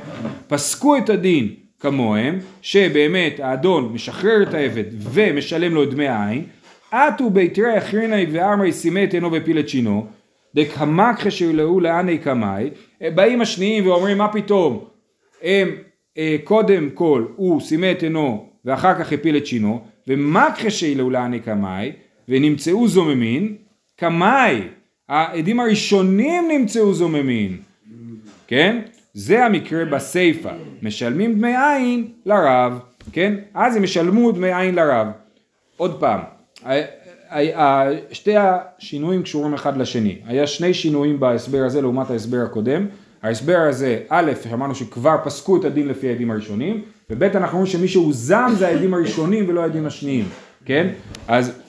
פסקו 0.48 0.96
את 0.96 1.10
הדין 1.10 1.48
כמוהם, 1.80 2.38
שבאמת 2.62 3.40
האדון 3.40 3.92
משחרר 3.92 4.42
את 4.42 4.54
העבד 4.54 4.84
ומשלם 4.98 5.74
לו 5.74 5.82
את 5.82 5.90
דמי 5.90 6.08
העין, 6.08 6.44
עטו 6.90 7.30
ביתרי 7.30 7.78
אחרינאי 7.78 8.26
ואמרי 8.32 8.72
סימא 8.72 9.04
את 9.04 9.14
עינו 9.14 9.32
והפיל 9.32 9.58
את 9.58 9.68
שינו, 9.68 10.06
דקמקחה 10.54 11.30
שלאו 11.30 11.80
לאני 11.80 12.18
קמאי, 12.18 12.70
באים 13.00 13.40
השניים 13.40 13.86
ואומרים 13.86 14.18
מה 14.18 14.32
פתאום, 14.32 14.84
הם 15.42 15.68
אה, 16.18 16.36
קודם 16.44 16.90
כל 16.90 17.24
הוא 17.36 17.60
סימא 17.60 17.92
את 17.92 18.02
עינו 18.02 18.48
ואחר 18.64 18.94
כך 18.94 19.12
הפיל 19.12 19.36
את 19.36 19.46
שינו, 19.46 19.80
ומקחה 20.08 20.70
שלאו 20.70 21.10
לאני 21.10 21.40
קמאי, 21.40 21.92
ונמצאו 22.28 22.88
זוממין, 22.88 23.56
קמאי, 23.96 24.60
העדים 25.08 25.60
הראשונים 25.60 26.48
נמצאו 26.48 26.94
זוממין, 26.94 27.56
כן? 28.46 28.80
זה 29.14 29.44
המקרה 29.44 29.84
בסיפא, 29.84 30.52
משלמים 30.82 31.34
דמי 31.34 31.54
עין 31.56 32.08
לרב, 32.26 32.78
כן? 33.12 33.34
אז 33.54 33.76
הם 33.76 33.84
ישלמו 33.84 34.32
דמי 34.32 34.52
עין 34.54 34.74
לרב. 34.74 35.06
עוד 35.76 36.00
פעם, 36.00 36.20
שתי 38.12 38.34
השינויים 38.36 39.22
קשורים 39.22 39.54
אחד 39.54 39.76
לשני. 39.76 40.18
היה 40.26 40.46
שני 40.46 40.74
שינויים 40.74 41.20
בהסבר 41.20 41.64
הזה 41.64 41.80
לעומת 41.80 42.10
ההסבר 42.10 42.38
הקודם. 42.38 42.86
ההסבר 43.22 43.58
הזה, 43.68 44.00
א', 44.08 44.32
אמרנו 44.52 44.74
שכבר 44.74 45.16
פסקו 45.24 45.56
את 45.56 45.64
הדין 45.64 45.88
לפי 45.88 46.08
העדים 46.08 46.30
הראשונים, 46.30 46.82
וב', 47.10 47.22
אנחנו 47.22 47.58
אומרים 47.58 47.72
שמי 47.72 47.88
שהוזם 47.88 48.52
זה 48.58 48.68
העדים 48.68 48.94
הראשונים 48.94 49.44
ולא 49.48 49.60
העדים 49.60 49.86
השניים, 49.86 50.24
כן? 50.64 50.88
אז 51.28 51.60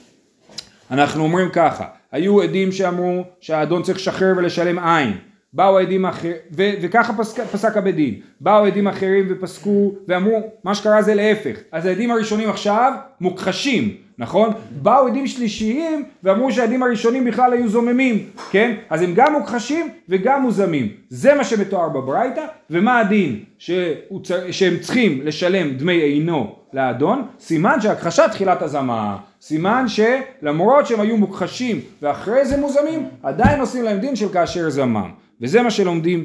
אנחנו 0.90 1.22
אומרים 1.22 1.50
ככה, 1.50 1.84
היו 2.12 2.42
עדים 2.42 2.72
שאמרו 2.72 3.24
שהאדון 3.40 3.82
צריך 3.82 3.98
לשחרר 3.98 4.32
ולשלם 4.36 4.78
עין, 4.78 5.18
באו 5.52 5.78
עדים 5.78 6.06
אחרים, 6.06 6.32
וככה 6.52 7.12
פסק, 7.12 7.42
פסק 7.44 7.76
הבית 7.76 7.94
דין, 7.94 8.14
באו 8.40 8.64
עדים 8.64 8.88
אחרים 8.88 9.26
ופסקו 9.30 9.92
ואמרו 10.08 10.50
מה 10.64 10.74
שקרה 10.74 11.02
זה 11.02 11.14
להפך, 11.14 11.56
אז 11.72 11.86
העדים 11.86 12.10
הראשונים 12.10 12.48
עכשיו 12.50 12.92
מוכחשים, 13.20 13.88
נכון? 14.18 14.50
באו 14.82 15.06
עדים 15.06 15.26
שלישיים 15.26 16.04
ואמרו 16.24 16.52
שהעדים 16.52 16.82
הראשונים 16.82 17.24
בכלל 17.24 17.52
היו 17.52 17.68
זוממים, 17.68 18.26
כן? 18.50 18.74
אז 18.90 19.02
הם 19.02 19.14
גם 19.14 19.32
מוכחשים 19.32 19.88
וגם 20.08 20.42
מוזמים, 20.42 20.88
זה 21.08 21.34
מה 21.34 21.44
שמתואר 21.44 21.88
בברייתא, 21.88 22.44
ומה 22.70 22.98
הדין 22.98 23.38
שהוא, 23.58 24.20
צ- 24.24 24.30
שהם 24.50 24.78
צריכים 24.78 25.20
לשלם 25.24 25.70
דמי 25.70 25.92
עינו 25.92 26.54
לאדון, 26.72 27.22
סימן 27.40 27.80
שהכחשה 27.80 28.28
תחילת 28.28 28.62
הזמה, 28.62 29.16
סימן 29.40 29.84
שלמרות 29.88 30.86
שהם 30.86 31.00
היו 31.00 31.16
מוכחשים 31.16 31.80
ואחרי 32.02 32.44
זה 32.44 32.56
מוזמים, 32.56 33.08
עדיין 33.22 33.60
עושים 33.60 33.84
להם 33.84 33.98
דין 33.98 34.16
של 34.16 34.28
כאשר 34.28 34.70
זמם. 34.70 35.10
וזה 35.40 35.62
מה 35.62 35.70
שלומדים, 35.70 36.24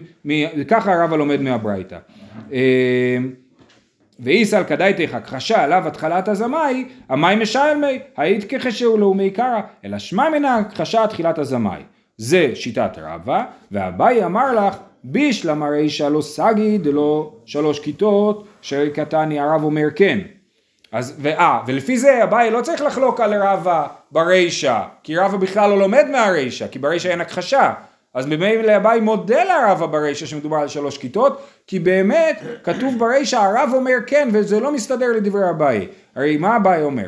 ככה 0.68 0.94
הרב 0.94 1.14
הלומד 1.14 1.42
מהברייתא. 1.42 1.98
אה, 2.54 3.18
ואיסל 4.20 4.64
כדאיתך 4.64 5.14
הכחשה 5.14 5.64
עליו 5.64 5.88
התחלת 5.88 6.28
הזמאי, 6.28 6.86
המים 7.10 7.40
משלמי, 7.40 8.00
היית 8.18 8.44
כחשהו 8.50 8.98
לאומי 8.98 9.30
קרא, 9.30 9.62
אלא 9.86 10.00
שמע 10.00 10.30
מן 10.30 10.46
ההכחשה 10.46 11.08
תחילת 11.08 11.38
הזמאי. 11.38 11.82
זה 12.18 12.52
שיטת 12.56 12.92
רבא, 12.98 13.44
ואביי 13.72 14.26
אמר 14.26 14.68
לך, 14.68 14.78
בישלם 15.04 15.64
הרי 15.64 15.90
שלא 15.90 16.22
סגי 16.22 16.78
דלא 16.78 17.34
שלוש 17.46 17.80
כיתות, 17.80 18.48
שרי 18.62 18.90
קטני 18.90 19.40
הרב 19.40 19.64
אומר 19.64 19.88
כן. 19.96 20.20
אז, 20.92 21.16
ואה, 21.22 21.62
ולפי 21.68 21.98
זה 21.98 22.24
אביי 22.24 22.52
לא 22.52 22.62
צריך 22.62 22.82
לחלוק 22.82 23.20
על 23.20 23.34
רבא 23.34 23.88
ברישא, 24.12 24.82
כי 25.04 25.18
רבא 25.18 25.38
בכלל 25.38 25.70
לא 25.70 25.80
לומד 25.80 26.06
מהרישא, 26.12 26.68
כי 26.68 26.80
ברישא 26.80 27.10
אין 27.10 27.22
הכחשה. 27.22 27.74
אז 28.16 28.26
ממילא 28.26 28.76
אביי 28.76 29.00
מודה 29.00 29.44
לרבא 29.44 29.86
ברישא 29.86 30.26
שמדובר 30.26 30.58
על 30.58 30.68
שלוש 30.68 30.98
כיתות, 30.98 31.42
כי 31.68 31.80
באמת 31.80 32.40
כתוב 32.64 33.00
ברישא 33.00 33.38
הרב 33.38 33.70
אומר 33.74 33.96
כן, 34.08 34.30
וזה 34.32 34.60
לא 34.60 34.72
מסתדר 34.72 35.12
לדברי 35.16 35.50
אביי. 35.50 35.88
הרי 36.16 36.38
מה 36.38 36.58
אביי 36.58 36.84
אומר? 36.84 37.08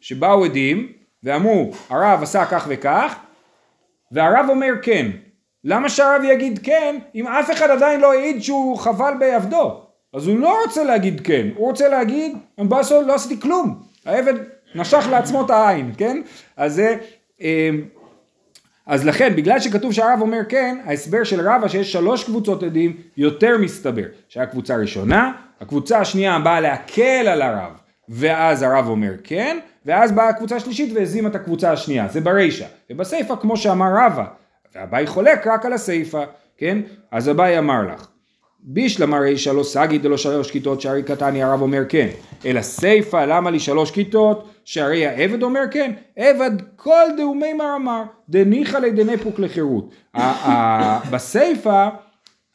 שבאו 0.00 0.44
עדים 0.44 0.92
ואמרו 1.22 1.72
הרב 1.90 2.22
עשה 2.22 2.44
כך 2.46 2.66
וכך, 2.68 3.16
והרב 4.12 4.46
אומר 4.48 4.72
כן. 4.82 5.06
למה 5.64 5.88
שהרב 5.88 6.22
יגיד 6.24 6.60
כן, 6.62 6.96
אם 7.14 7.26
אף 7.26 7.50
אחד 7.50 7.70
עדיין 7.70 8.00
לא 8.00 8.12
העיד 8.12 8.42
שהוא 8.42 8.78
חבל 8.78 9.12
בעבדו? 9.18 9.80
אז 10.14 10.26
הוא 10.26 10.38
לא 10.38 10.62
רוצה 10.64 10.84
להגיד 10.84 11.20
כן, 11.24 11.48
הוא 11.56 11.66
רוצה 11.66 11.88
להגיד, 11.88 12.36
אמבסו 12.60 13.02
לא 13.02 13.14
עשיתי 13.14 13.40
כלום, 13.40 13.82
העבד 14.06 14.34
נשך 14.74 15.06
לעצמו 15.10 15.44
את 15.44 15.50
העין, 15.50 15.92
כן? 15.98 16.22
אז 16.56 16.74
זה, 16.74 16.96
אמ, 17.40 17.82
אז 18.88 19.06
לכן, 19.06 19.36
בגלל 19.36 19.60
שכתוב 19.60 19.92
שהרב 19.92 20.18
אומר 20.20 20.40
כן, 20.48 20.78
ההסבר 20.84 21.24
של 21.24 21.48
רבא 21.48 21.68
שיש 21.68 21.92
שלוש 21.92 22.24
קבוצות 22.24 22.62
עדים 22.62 22.96
יותר 23.16 23.58
מסתבר. 23.58 24.04
שהיה 24.28 24.46
קבוצה 24.46 24.76
ראשונה, 24.76 25.32
הקבוצה 25.60 25.98
השנייה 25.98 26.38
באה 26.38 26.60
להקל 26.60 27.28
על 27.28 27.42
הרב, 27.42 27.72
ואז 28.08 28.62
הרב 28.62 28.88
אומר 28.88 29.12
כן, 29.24 29.58
ואז 29.86 30.12
באה 30.12 30.28
הקבוצה 30.28 30.56
השלישית 30.56 30.92
והזימה 30.96 31.28
את 31.28 31.34
הקבוצה 31.34 31.72
השנייה, 31.72 32.08
זה 32.08 32.20
ברישא. 32.20 32.66
ובסיפא 32.90 33.34
כמו 33.40 33.56
שאמר 33.56 33.90
רבא, 33.96 34.24
והבאי 34.74 35.06
חולק 35.06 35.46
רק 35.46 35.66
על 35.66 35.72
הסיפא, 35.72 36.24
כן? 36.56 36.78
אז 37.10 37.28
הבאי 37.28 37.58
אמר 37.58 37.82
לך. 37.82 38.08
בישלמה 38.60 39.18
רישא 39.18 39.50
לא 39.50 39.62
סגי 39.62 39.98
דלא 39.98 40.16
שלוש 40.16 40.50
כיתות 40.50 40.80
שהרי 40.80 41.02
קטני 41.02 41.42
הרב 41.42 41.62
אומר 41.62 41.82
כן, 41.88 42.08
אלא 42.46 42.62
סיפא 42.62 43.24
למה 43.28 43.50
לי 43.50 43.60
שלוש 43.60 43.90
כיתות? 43.90 44.48
שהרי 44.64 45.06
העבד 45.06 45.42
אומר 45.42 45.60
כן, 45.70 45.92
עבד 46.16 46.50
כל 46.76 47.04
דאומי 47.16 47.52
מר 47.52 47.76
אמר, 47.76 48.02
דניחא 48.28 48.76
לדנפוק 48.76 49.38
לחירות. 49.38 49.90
ה- 50.14 50.20
ה- 50.22 51.00
בסיפא 51.10 51.88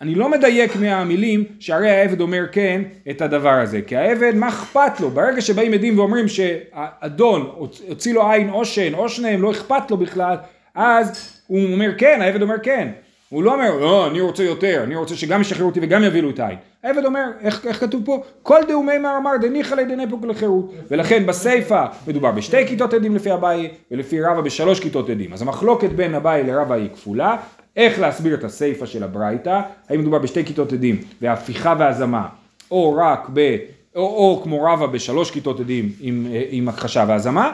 אני 0.01 0.15
לא 0.15 0.29
מדייק 0.29 0.75
מהמילים 0.75 1.43
שהרי 1.59 1.89
העבד 1.89 2.21
אומר 2.21 2.43
כן 2.51 2.81
את 3.09 3.21
הדבר 3.21 3.49
הזה, 3.49 3.81
כי 3.81 3.95
העבד 3.95 4.35
מה 4.35 4.47
אכפת 4.47 4.99
לו, 4.99 5.09
ברגע 5.09 5.41
שבאים 5.41 5.73
עדים 5.73 5.99
ואומרים 5.99 6.25
שהאדון 6.27 7.49
הוציא 7.87 8.13
לו 8.13 8.31
עין 8.31 8.49
או 8.49 8.65
שן 8.65 8.93
או 8.93 9.09
שניהם 9.09 9.41
לא 9.41 9.51
אכפת 9.51 9.91
לו 9.91 9.97
בכלל, 9.97 10.35
אז 10.75 11.39
הוא 11.47 11.73
אומר 11.73 11.89
כן, 11.97 12.19
העבד 12.21 12.41
אומר 12.41 12.55
כן, 12.63 12.87
הוא 13.33 13.43
לא 13.43 13.53
אומר, 13.53 13.77
לא, 13.77 14.07
אני 14.07 14.21
רוצה 14.21 14.43
יותר, 14.43 14.83
אני 14.83 14.95
רוצה 14.95 15.15
שגם 15.15 15.41
ישחררו 15.41 15.69
אותי 15.69 15.79
וגם 15.83 16.03
יבילו 16.03 16.29
את 16.29 16.39
העין. 16.39 16.57
העבד 16.83 17.05
אומר, 17.05 17.25
איך, 17.41 17.65
איך 17.67 17.79
כתוב 17.79 18.01
פה? 18.05 18.23
כל 18.43 18.59
דאומי 18.67 18.97
מר 18.97 19.17
אמר 19.17 19.31
דניחא 19.41 19.75
לדנפוק 19.75 20.25
לחירות. 20.25 20.73
ולכן 20.91 21.25
בסיפא 21.25 21.85
מדובר 22.07 22.31
בשתי 22.31 22.67
כיתות 22.67 22.93
עדים 22.93 23.15
לפי 23.15 23.33
אביי, 23.33 23.69
ולפי 23.91 24.21
רבא 24.21 24.41
בשלוש 24.41 24.79
כיתות 24.79 25.09
עדים. 25.09 25.33
אז 25.33 25.41
המחלוקת 25.41 25.89
בין 25.89 26.15
אביי 26.15 26.43
לרבא 26.43 26.75
היא 26.75 26.89
כפולה. 26.93 27.35
איך 27.75 27.99
להסביר 27.99 28.33
את 28.33 28.43
הסיפא 28.43 28.85
של 28.85 29.03
הברייתא, 29.03 29.61
האם 29.89 29.99
מדובר 29.99 30.19
בשתי 30.19 30.45
כיתות 30.45 30.73
עדים 30.73 31.01
והפיכה 31.21 31.75
והזמה, 31.79 32.27
או 32.71 32.95
רק 32.95 33.29
ב... 33.33 33.57
או, 33.95 34.01
או 34.01 34.41
כמו 34.43 34.63
רבא 34.63 34.85
בשלוש 34.85 35.31
כיתות 35.31 35.59
עדים 35.59 35.91
עם, 35.99 36.27
עם 36.49 36.69
הכחשה 36.69 37.05
והזמה, 37.07 37.51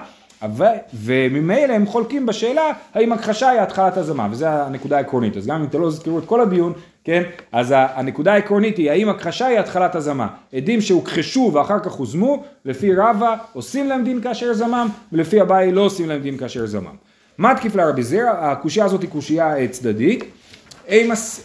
וממילא 0.94 1.74
הם 1.74 1.86
חולקים 1.86 2.26
בשאלה 2.26 2.72
האם 2.94 3.12
הכחשה 3.12 3.50
היא 3.50 3.62
התחלת 3.62 3.98
הזמה, 3.98 4.28
וזו 4.32 4.46
הנקודה 4.46 4.98
העקרונית. 4.98 5.38
אז 5.38 5.48
גם 5.48 5.60
אם 5.60 5.66
אתם 5.66 5.82
לא 5.82 5.90
תזכרו 5.90 6.20
את 6.20 6.26
כל 6.26 6.42
הדיון, 6.42 6.74
כן, 7.04 7.24
אז 7.52 7.74
הנקודה 7.78 8.34
העקרונית 8.34 8.78
היא 8.78 8.92
האם 8.92 9.10
הכחשה 9.10 9.48
היא 9.48 9.60
התחלת 9.60 9.96
הזמה. 9.96 10.28
עדים 10.54 10.82
שהוכחשו 10.82 11.52
ואחר 11.54 11.80
כך 11.80 11.92
הוזמו, 11.92 12.44
לפי 12.66 12.96
רבא 12.96 13.36
עושים 13.54 13.88
להם 13.88 14.04
דין 14.04 14.22
כאשר 14.22 14.54
זמם, 14.54 14.88
ולפי 15.14 15.42
אביי 15.42 15.72
לא 15.72 15.82
עושים 15.82 16.10
להם 16.10 16.22
דין 16.22 16.38
כאשר 16.38 16.66
זמם. 16.66 16.96
מה 17.38 17.56
תקיף 17.56 17.76
לרבי 17.76 18.04
זרע? 18.04 18.32
הקושייה 18.32 18.86
הזאת 18.86 19.02
היא 19.02 19.10
קושייה 19.10 19.58
אה, 19.58 19.68
צדדית. 19.68 20.24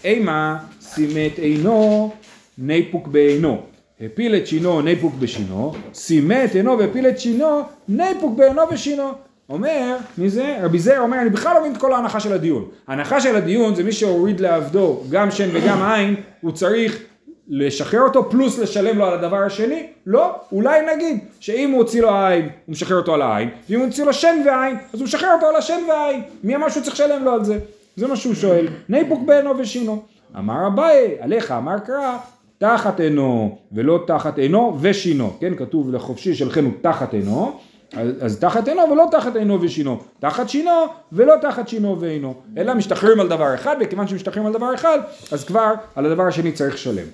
אימה 0.04 0.58
סימת 0.80 1.38
עינו 1.38 2.12
ניפוק 2.58 3.08
בעינו. 3.08 3.73
הפיל 4.00 4.36
את 4.36 4.46
שינו 4.46 4.82
ניפוק 4.82 5.14
בשינו, 5.18 5.72
סימת 5.94 6.54
עינו 6.54 6.78
והפיל 6.78 7.06
את 7.06 7.18
שינו 7.18 7.62
ניפוק 7.88 8.36
בעינו 8.36 8.62
ושינו. 8.70 9.10
אומר, 9.48 9.96
מי 10.18 10.28
זה? 10.28 10.56
רבי 10.62 10.78
זר 10.78 11.00
אומר, 11.00 11.20
אני 11.20 11.30
בכלל 11.30 11.54
לא 11.54 11.60
מבין 11.60 11.72
את 11.72 11.76
כל 11.80 11.92
ההנחה 11.92 12.20
של 12.20 12.32
הדיון. 12.32 12.68
ההנחה 12.88 13.20
של 13.20 13.36
הדיון 13.36 13.74
זה 13.74 13.82
מי 13.82 13.92
שהוריד 13.92 14.40
לעבדו 14.40 15.00
גם 15.10 15.30
שן 15.30 15.48
וגם 15.52 15.82
עין, 15.82 16.14
הוא 16.40 16.52
צריך 16.52 17.02
לשחרר 17.48 18.00
אותו 18.00 18.30
פלוס 18.30 18.58
לשלם 18.58 18.98
לו 18.98 19.04
על 19.06 19.14
הדבר 19.14 19.36
השני? 19.36 19.86
לא, 20.06 20.34
אולי 20.52 20.80
נגיד 20.94 21.18
שאם 21.40 21.70
הוא 21.70 21.78
הוציא 21.78 22.02
לו 22.02 22.10
עין, 22.10 22.42
הוא 22.44 22.72
משחרר 22.72 22.96
אותו 22.96 23.14
על 23.14 23.22
העין, 23.22 23.48
ואם 23.70 23.78
הוא 23.78 23.86
הוציא 23.86 24.04
לו 24.04 24.12
שן 24.12 24.42
ועין, 24.46 24.76
אז 24.92 25.00
הוא 25.00 25.04
משחרר 25.04 25.32
אותו 25.34 25.46
על 25.46 25.56
השן 25.56 25.80
ועין. 25.88 26.22
מי 26.44 26.56
אמר 26.56 26.68
שהוא 26.68 26.82
צריך 26.82 26.94
לשלם 26.94 27.24
לו 27.24 27.32
על 27.32 27.44
זה? 27.44 27.58
זה 27.96 28.06
מה 28.06 28.16
שהוא 28.16 28.34
שואל. 28.34 28.68
ניפוק 28.88 29.22
בעינו 29.22 29.58
ושינו. 29.58 30.02
אמר 30.38 30.66
אביי, 30.66 31.16
עליך 31.20 31.50
אמר 31.50 31.78
קרא, 31.78 32.18
תחת 32.64 33.00
עינו 33.00 33.58
ולא 33.72 34.04
תחת 34.06 34.38
עינו 34.38 34.78
ושינו. 34.80 35.36
כן, 35.40 35.54
כתוב 35.54 35.90
לחופשי 35.90 36.34
שלכנו 36.34 36.70
תחת 36.80 37.14
עינו. 37.14 37.58
אז, 37.92 38.10
אז 38.20 38.38
תחת 38.38 38.68
עינו 38.68 38.82
ולא 38.92 39.04
תחת 39.10 39.36
עינו 39.36 39.62
ושינו, 39.62 40.00
תחת 40.18 40.48
שינו 40.48 40.70
ולא 41.12 41.34
תחת 41.40 41.68
שינו 41.68 42.00
ועינו, 42.00 42.34
אלא 42.58 42.74
משתחררים 42.74 43.20
על 43.20 43.28
דבר 43.28 43.54
אחד, 43.54 43.76
וכיוון 43.80 44.08
שמשתחררים 44.08 44.46
על 44.46 44.52
דבר 44.52 44.74
אחד, 44.74 44.98
אז 45.32 45.44
כבר 45.44 45.74
על 45.94 46.06
הדבר 46.06 46.22
השני 46.22 46.52
צריך 46.52 46.74
לשלם. 46.74 47.06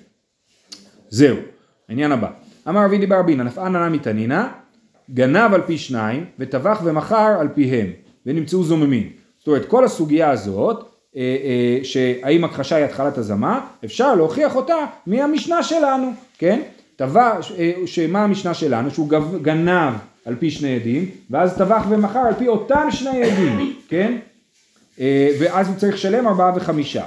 זהו, 1.09 1.37
העניין 1.89 2.13
הבא. 2.13 2.29
אמר 2.69 2.85
רבי 2.85 2.99
דיבר 2.99 3.19
רבינה, 3.19 3.43
נפענה 3.43 3.89
נמי 3.89 3.99
תנינא, 3.99 4.47
גנב 5.11 5.55
על 5.55 5.63
פי 5.63 5.79
שניים, 5.79 6.25
וטבח 6.39 6.81
ומכר 6.85 7.37
על 7.41 7.49
פיהם, 7.55 7.87
ונמצאו 8.27 8.63
זוממים. 8.63 9.11
זאת 9.39 9.49
אומרת, 9.49 9.69
כל 9.69 9.85
הסוגיה 9.85 10.31
הזאת, 10.31 10.90
שהאם 11.83 12.45
הכחשה 12.45 12.77
היא 12.77 12.85
התחלת 12.85 13.19
הזמה, 13.19 13.61
אפשר 13.85 14.15
להוכיח 14.15 14.57
אותה 14.57 14.77
מהמשנה 15.07 15.63
שלנו, 15.63 16.13
כן? 16.39 16.61
טבח, 16.97 17.51
אה, 17.59 17.73
שמה 17.87 18.25
המשנה 18.25 18.55
שלנו? 18.55 18.91
שהוא 18.91 19.09
גנב 19.43 19.95
על 20.25 20.37
פי 20.39 20.51
שני 20.51 20.77
עדים, 20.77 21.11
ואז 21.31 21.57
טבח 21.59 21.83
ומכר 21.89 22.19
על 22.19 22.35
פי 22.35 22.49
אותם 22.49 22.89
שני 22.91 23.23
עדים, 23.23 23.77
כן? 23.89 24.17
אה, 25.01 25.31
ואז 25.41 25.69
הוא 25.69 25.77
צריך 25.77 25.95
לשלם 25.95 26.27
ארבעה 26.27 26.53
וחמישה. 26.57 27.05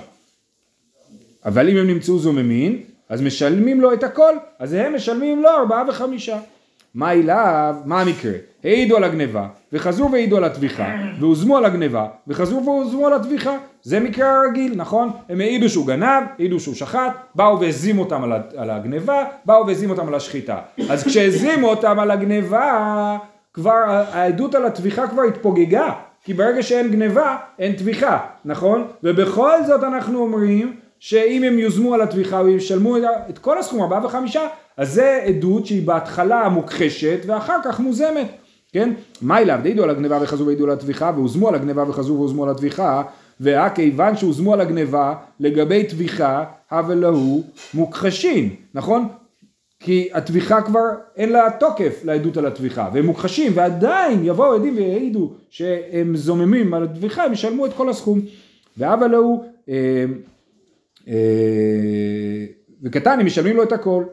אבל 1.45 1.69
אם 1.69 1.77
הם 1.77 1.87
נמצאו 1.87 2.19
זוממים, 2.19 2.81
אז 3.09 3.21
משלמים 3.21 3.81
לו 3.81 3.93
את 3.93 4.03
הכל, 4.03 4.33
אז 4.59 4.73
הם 4.73 4.95
משלמים 4.95 5.41
לו 5.41 5.49
ארבעה 5.49 5.83
וחמישה. 5.89 6.39
מה 6.95 7.11
אליו? 7.11 7.75
מה 7.85 8.01
המקרה? 8.01 8.31
העידו 8.63 8.97
על 8.97 9.03
הגניבה, 9.03 9.47
וחזרו 9.73 10.11
והעידו 10.11 10.37
על 10.37 10.43
הטביחה, 10.43 10.87
והוזמו 11.19 11.57
על 11.57 11.65
הגניבה, 11.65 12.07
וחזרו 12.27 12.65
והוזמו 12.65 13.07
על 13.07 13.13
הטביחה. 13.13 13.57
זה 13.81 13.99
מקרה 13.99 14.41
רגיל, 14.49 14.73
נכון? 14.75 15.11
הם 15.29 15.41
העידו 15.41 15.69
שהוא 15.69 15.87
גנב, 15.87 16.23
העידו 16.39 16.59
שהוא 16.59 16.75
שחט, 16.75 17.15
באו 17.35 17.59
והזימו 17.59 18.01
אותם 18.01 18.23
על 18.57 18.69
הגניבה, 18.69 19.23
באו 19.45 19.67
והזימו 19.67 19.93
אותם 19.93 20.07
על 20.07 20.15
השחיטה. 20.15 20.57
אז 20.89 21.03
כשהזימו 21.03 21.67
אותם 21.67 21.99
על 21.99 22.11
הגניבה, 22.11 23.17
כבר 23.53 23.83
העדות 23.87 24.55
על 24.55 24.65
הטביחה 24.65 25.07
כבר 25.07 25.21
התפוגגה. 25.21 25.91
כי 26.23 26.33
ברגע 26.33 26.63
שאין 26.63 26.91
גניבה, 26.91 27.37
אין 27.59 27.75
טביחה, 27.75 28.19
נכון? 28.45 28.87
ובכל 29.03 29.63
זאת 29.67 29.83
אנחנו 29.83 30.19
אומרים 30.19 30.75
שאם 31.05 31.43
הם 31.43 31.59
יוזמו 31.59 31.93
על 31.93 32.01
הטביחה 32.01 32.39
או 32.39 32.47
ישלמו 32.47 32.97
את 33.29 33.39
כל 33.39 33.57
הסכום, 33.57 33.81
ארבעה 33.81 34.05
וחמישה, 34.05 34.47
אז 34.77 34.93
זה 34.93 35.23
עדות 35.27 35.65
שהיא 35.65 35.87
בהתחלה 35.87 36.49
מוכחשת 36.49 37.19
ואחר 37.25 37.57
כך 37.63 37.79
מוזמת, 37.79 38.27
כן? 38.73 38.93
מה 39.21 39.39
אליו? 39.39 39.59
דעידו 39.63 39.83
על 39.83 39.89
הגניבה 39.89 40.19
וחזרו 40.21 40.45
והעידו 40.45 40.63
על 40.63 40.69
הטביחה, 40.69 41.11
והוזמו 41.15 41.49
על 41.49 41.55
הגניבה 41.55 41.89
וחזרו 41.89 42.17
והוזמו 42.17 42.43
על 42.43 42.49
הטביחה, 42.49 43.03
והכיוון 43.39 44.17
שהוזמו 44.17 44.53
על 44.53 44.61
הגניבה 44.61 45.15
לגבי 45.39 45.83
טביחה, 45.83 46.43
הווה 46.71 46.95
להו 46.95 47.43
מוכחשין, 47.73 48.49
נכון? 48.73 49.07
כי 49.79 50.09
הטביחה 50.13 50.61
כבר 50.61 50.85
אין 51.15 51.31
לה 51.31 51.49
תוקף 51.59 52.01
לעדות 52.03 52.37
על 52.37 52.45
הטביחה, 52.45 52.89
והם 52.93 53.05
מוכחשים, 53.05 53.51
ועדיין 53.55 54.25
יבואו 54.25 54.53
עדים 54.53 54.75
ויעידו 54.75 55.31
שהם 55.49 56.15
זוממים 56.15 56.73
על 56.73 56.83
הטביחה, 56.83 57.23
הם 57.23 57.33
ישלמו 57.33 57.65
את 57.65 57.73
כל 57.73 57.89
הסכום. 57.89 58.19
ואבא 58.77 59.07
להו, 59.07 59.43
אה, 59.69 59.73
אה, 59.73 60.05
וקטנים 62.83 63.25
משלמים 63.25 63.55
לו 63.55 63.63
את 63.63 63.71
הכל. 63.71 64.03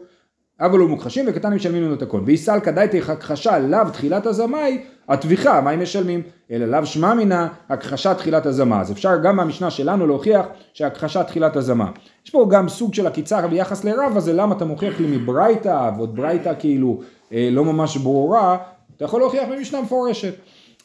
אבל 0.61 0.79
הוא 0.79 0.91
מוכחשים 0.91 1.25
וקטנים 1.29 1.57
משלמים 1.57 1.89
לו 1.89 1.95
את 1.95 2.03
הכל. 2.03 2.21
ויסל 2.25 2.61
כדאי 2.61 2.89
הכחשה 3.09 3.59
לאו 3.59 3.91
תחילת 3.93 4.27
הזמאי, 4.27 4.79
הטביחה, 5.09 5.61
מה 5.61 5.71
הם 5.71 5.83
משלמים? 5.83 6.23
אלא 6.51 6.67
לאו 6.67 6.87
שמע 6.87 7.15
מינה, 7.15 7.49
הכחשה 7.69 8.15
תחילת 8.15 8.47
הזמה. 8.47 8.81
אז 8.81 8.93
אפשר 8.93 9.17
גם 9.23 9.37
מהמשנה 9.37 9.71
שלנו 9.71 10.07
להוכיח 10.07 10.47
שהכחשה 10.75 11.25
תחילת 11.25 11.57
הזמה. 11.57 11.91
יש 12.25 12.31
פה 12.31 12.47
גם 12.51 12.69
סוג 12.69 12.95
של 12.95 13.07
עקיצה 13.07 13.47
ביחס 13.47 13.85
לרב 13.85 14.17
הזה, 14.17 14.33
למה 14.33 14.57
אתה 14.57 14.65
מוכיח 14.65 15.01
לי 15.01 15.17
מברייתא, 15.17 15.91
ועוד 15.97 16.17
ברייתא 16.17 16.53
כאילו 16.59 17.01
אה, 17.33 17.49
לא 17.53 17.65
ממש 17.65 17.97
ברורה, 17.97 18.57
אתה 18.97 19.05
יכול 19.05 19.21
להוכיח 19.21 19.49
ממשנה 19.49 19.81
מפורשת. 19.81 20.35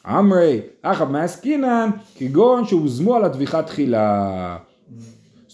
אמרי, 0.06 0.60
אחאב 0.82 1.10
מעסקינן, 1.10 1.90
כגון 2.16 2.64
שהוזמו 2.64 3.16
על 3.16 3.24
הטביחה 3.24 3.62
תחילה. 3.62 4.56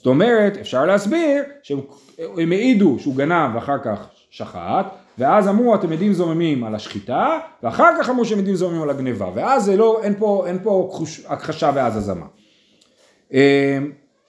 זאת 0.03 0.07
אומרת, 0.07 0.57
אפשר 0.57 0.87
להסביר 0.87 1.43
שהם 1.63 1.81
הם 2.19 2.53
העידו 2.53 2.97
שהוא 2.99 3.17
גנב 3.17 3.55
ואחר 3.55 3.79
כך 3.85 4.07
שחט, 4.31 4.87
ואז 5.19 5.49
אמרו 5.49 5.75
אתם 5.75 5.93
עדים 5.93 6.13
זוממים 6.13 6.65
על 6.65 6.75
השחיטה, 6.75 7.39
ואחר 7.63 7.91
כך 7.99 8.11
אמרו 8.11 8.25
שהם 8.25 8.39
עדים 8.39 8.55
זוממים 8.55 8.83
על 8.83 8.91
הגניבה, 8.91 9.31
ואז 9.35 9.65
זה 9.65 9.77
לא, 9.77 10.01
אין 10.03 10.15
פה, 10.19 10.45
אין 10.47 10.59
פה 10.63 10.99
הכחשה 11.27 11.71
ואז 11.75 11.97
הזמה. 11.97 12.27
אה, 13.35 13.79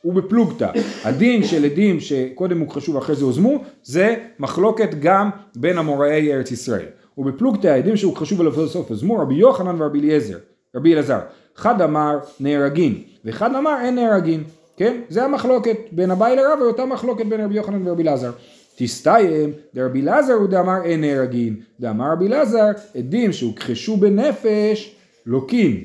ובפלוגתא, 0.06 0.72
הדין 1.04 1.44
של 1.44 1.66
עדים 1.66 2.00
שקודם 2.00 2.60
הוכחשו 2.60 2.94
ואחרי 2.94 3.16
זה 3.16 3.26
הוזמו, 3.26 3.64
זה 3.84 4.16
מחלוקת 4.40 4.90
גם 5.00 5.30
בין 5.56 5.78
אמוראי 5.78 6.34
ארץ 6.34 6.52
ישראל. 6.52 6.86
ובפלוגתא 7.18 7.68
העדים 7.68 7.98
שהוכחשו 7.98 8.38
ולבסוף 8.38 8.90
הוזמו, 8.90 9.20
רבי 9.20 9.36
יוחנן 9.36 9.82
ורבי 9.82 10.00
אליעזר, 10.00 10.38
רבי 10.76 10.94
אלעזר. 10.94 11.20
אחד 11.58 11.82
אמר 11.82 12.20
נהרגין, 12.40 13.02
ואחד 13.26 13.56
אמר 13.56 13.76
אין 13.82 13.96
נהרגין. 13.96 14.44
כן? 14.78 15.02
זה 15.10 15.26
המחלוקת 15.26 15.78
בין 15.92 16.12
אביי 16.12 16.36
לרב 16.36 16.60
ואותה 16.62 16.86
מחלוקת 16.86 17.26
בין 17.26 17.42
רבי 17.42 17.56
יוחנן 17.56 17.88
ורבי 17.88 18.04
אלעזר. 18.04 18.32
תסתיים, 18.76 19.52
דרבי 19.76 20.02
אלעזר 20.02 20.34
הוא 20.34 20.48
דאמר 20.48 20.84
אין 20.84 21.02
נהרגין, 21.02 21.56
דאמר 21.80 22.12
רבי 22.12 22.28
אלעזר 22.28 22.72
עדים 22.98 23.34
שהוכחשו 23.34 23.98
בנפש 23.98 24.96
לוקין. 25.26 25.84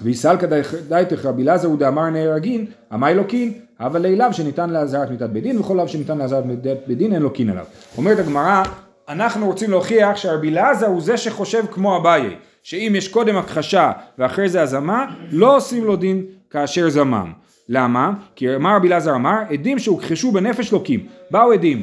ויסלקא 0.00 0.46
דייתך 0.88 1.26
רבי 1.26 1.42
אלעזר 1.42 1.68
הוא 1.68 1.78
דאמר 1.78 2.10
נהרגין, 2.10 2.66
עמי 2.92 3.14
לוקין, 3.14 3.52
אבל 3.80 4.02
ליליו 4.02 4.32
שניתן 4.32 4.70
לאזהרת 4.70 5.10
מיתת 5.10 5.30
בית 5.30 5.42
דין, 5.42 5.58
וכל 5.58 5.74
לאו 5.74 5.88
שניתן 5.88 6.18
לאזהרת 6.18 6.44
מיתת 6.44 6.76
בית 6.86 6.98
דין 6.98 7.12
אין 7.12 7.22
לוקין 7.22 7.50
עליו. 7.50 7.64
אומרת 7.96 8.18
הגמרא, 8.18 8.62
אנחנו 9.08 9.46
רוצים 9.46 9.70
להוכיח 9.70 10.16
שרבי 10.16 10.48
אלעזר 10.48 10.86
הוא 10.86 11.00
זה 11.00 11.16
שחושב 11.16 11.64
כמו 11.70 11.96
אביי, 11.96 12.36
שאם 12.62 12.92
יש 12.96 13.08
קודם 13.08 13.36
הכחשה 13.36 13.92
ואחרי 14.18 14.48
זה 14.48 14.62
הזמה, 14.62 15.06
לא 15.30 15.56
עושים 15.56 15.84
לו 15.84 15.96
דין 15.96 16.24
כאשר 16.50 16.88
זמם. 16.88 17.32
למה? 17.68 18.12
כי 18.36 18.56
מה 18.56 18.76
רבי 18.76 18.88
אלעזר 18.88 19.14
אמר? 19.14 19.36
עדים 19.50 19.78
שהוכחשו 19.78 20.32
בנפש 20.32 20.72
לוקים. 20.72 21.06
באו 21.30 21.52
עדים, 21.52 21.82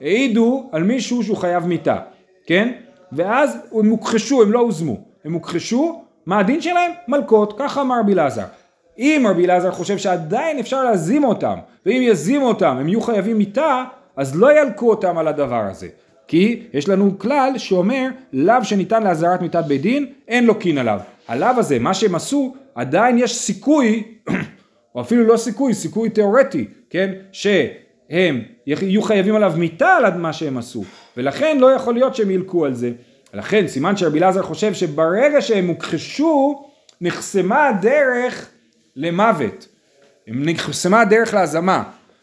העידו 0.00 0.68
על 0.72 0.82
מישהו 0.82 1.22
שהוא 1.22 1.36
חייב 1.36 1.66
מיתה, 1.66 1.96
כן? 2.46 2.72
ואז 3.12 3.56
הם 3.72 3.88
הוכחשו, 3.90 4.42
הם 4.42 4.52
לא 4.52 4.58
הוזמו. 4.58 5.00
הם 5.24 5.32
הוכחשו, 5.32 6.02
מה 6.26 6.38
הדין 6.38 6.60
שלהם? 6.60 6.90
מלקות, 7.08 7.54
ככה 7.58 7.80
אמר 7.80 8.00
רבי 8.00 8.12
אלעזר. 8.12 8.44
אם 8.98 9.26
רבי 9.30 9.44
אלעזר 9.44 9.70
חושב 9.70 9.98
שעדיין 9.98 10.58
אפשר 10.58 10.84
להזים 10.84 11.24
אותם, 11.24 11.54
ואם 11.86 12.00
יזימו 12.04 12.48
אותם 12.48 12.76
הם 12.80 12.88
יהיו 12.88 13.00
חייבים 13.00 13.38
מיתה, 13.38 13.84
אז 14.16 14.36
לא 14.36 14.60
ילקו 14.60 14.90
אותם 14.90 15.18
על 15.18 15.28
הדבר 15.28 15.64
הזה. 15.70 15.88
כי 16.28 16.62
יש 16.72 16.88
לנו 16.88 17.18
כלל 17.18 17.52
שאומר, 17.56 18.08
לאו 18.32 18.64
שניתן 18.64 19.02
לאזהרת 19.02 19.42
מיתת 19.42 19.64
בית 19.68 19.82
דין, 19.82 20.06
אין 20.28 20.46
לוקין 20.46 20.78
עליו. 20.78 21.00
הלאו 21.28 21.48
הזה, 21.48 21.78
מה 21.78 21.94
שהם 21.94 22.14
עשו, 22.14 22.54
עדיין 22.74 23.18
יש 23.18 23.34
סיכוי, 23.34 24.02
או 24.94 25.00
אפילו 25.00 25.24
לא 25.24 25.36
סיכוי, 25.36 25.74
סיכוי 25.74 26.10
תיאורטי, 26.10 26.68
כן? 26.90 27.12
שהם 27.32 28.42
יהיו 28.66 29.02
חייבים 29.02 29.34
עליו 29.34 29.52
מיתה 29.56 29.96
על 29.96 30.18
מה 30.18 30.32
שהם 30.32 30.58
עשו, 30.58 30.84
ולכן 31.16 31.58
לא 31.60 31.66
יכול 31.72 31.94
להיות 31.94 32.14
שהם 32.14 32.30
ילקו 32.30 32.64
על 32.64 32.74
זה. 32.74 32.92
לכן 33.34 33.68
סימן 33.68 33.96
שרבי 33.96 34.18
אלעזר 34.18 34.42
חושב 34.42 34.74
שברגע 34.74 35.40
שהם 35.40 35.66
הוכחשו, 35.66 36.64
נחסמה 37.00 37.68
הדרך 37.68 38.48
למוות. 38.96 39.68
נחסמה 40.26 41.00
הדרך 41.00 41.34
להזמה. 41.34 41.82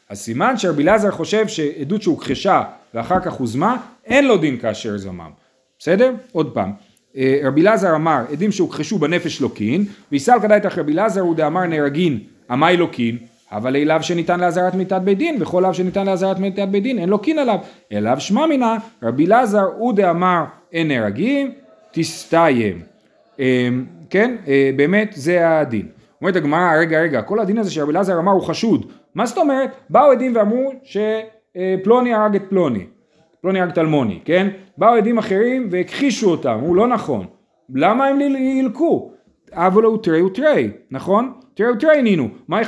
אז 0.10 0.20
סימן 0.20 0.58
שרבי 0.58 0.84
אלעזר 0.84 1.12
חושב 1.12 1.48
שעדות 1.48 2.02
שהוכחשה 2.02 2.64
ואחר 2.94 3.20
כך 3.20 3.34
הוזמה, 3.34 3.78
אין 4.06 4.28
לו 4.28 4.38
דין 4.38 4.58
כאשר 4.58 4.98
זמם. 4.98 5.32
בסדר? 5.80 6.14
עוד 6.32 6.54
פעם. 6.54 6.72
אה, 7.18 7.40
רבי 7.44 7.62
אלעזר 7.62 7.96
אמר, 7.96 8.20
עדים 8.32 8.52
שהוכחשו 8.52 8.98
בנפש 8.98 9.42
לוקין, 9.42 9.86
ויסל 10.12 10.40
כדאיתך 10.42 10.78
רבי 10.78 10.94
אלעזר 10.94 11.22
הוא 11.22 11.36
דאמר 11.36 11.66
נהרגין, 11.66 12.20
עמי 12.50 12.78
לוקין, 12.78 13.18
אבל 13.52 13.76
אליו 13.76 14.04
שניתן 14.04 14.40
לאזהרת 14.40 14.76
מיתת 14.76 15.02
בית 15.04 15.18
דין, 15.18 15.38
וכל 15.42 15.64
לאו 15.64 15.74
שניתן 15.74 16.06
לאזהרת 16.06 16.40
מיתת 16.40 16.68
בית 16.68 16.84
דין, 16.84 17.00
אין 17.00 17.10
לוקין 17.10 17.40
עליו. 17.40 17.58
אליו 17.92 18.16
שמע 18.20 18.46
מינא, 18.46 18.76
רבי 19.04 19.26
אלעזר 19.26 19.66
הוא 19.78 19.94
דאמר 19.94 20.44
אין 20.72 20.88
נהרגים, 20.88 21.52
תסתיים. 21.92 22.82
אה, 23.40 23.70
כן, 24.10 24.36
אה, 24.48 24.72
באמת 24.76 25.12
זה 25.16 25.60
הדין. 25.60 25.88
אומרת 26.22 26.36
הגמרא, 26.36 26.78
רגע, 26.80 27.02
רגע, 27.02 27.22
כל 27.22 27.40
הדין 27.40 27.58
הזה 27.58 27.72
שרבי 27.72 27.92
אלעזר 27.92 28.20
אמר 28.20 28.32
הוא 28.32 28.42
חשוד. 28.42 28.92
מה 29.16 29.26
זאת 29.26 29.38
אומרת? 29.38 29.72
באו 29.90 30.12
עדים 30.12 30.36
ואמרו 30.36 30.72
שפלוני 30.84 32.14
הרג 32.14 32.36
את 32.36 32.44
פלוני. 32.50 32.86
פלוני 33.42 33.62
הרג 33.62 33.72
את 33.72 33.78
אלמוני, 33.78 34.20
כן? 34.26 34.48
באו 34.78 34.94
עדים 34.94 35.18
אחרים 35.18 35.68
והכחישו 35.72 36.32
אותם, 36.32 36.50
אמרו 36.50 36.76
לא 36.76 36.88
נכון. 36.88 37.26
למה 37.76 38.06
הם 38.06 38.22
ילקו? 38.38 39.12
אבל 39.54 39.84
הוא 39.84 39.98
תרי 40.04 40.22
ותרי, 40.22 40.70
נכון? 40.92 41.34
תרי 41.60 41.72
ותרי 41.72 42.02
נינו. 42.02 42.30
מה 42.48 42.62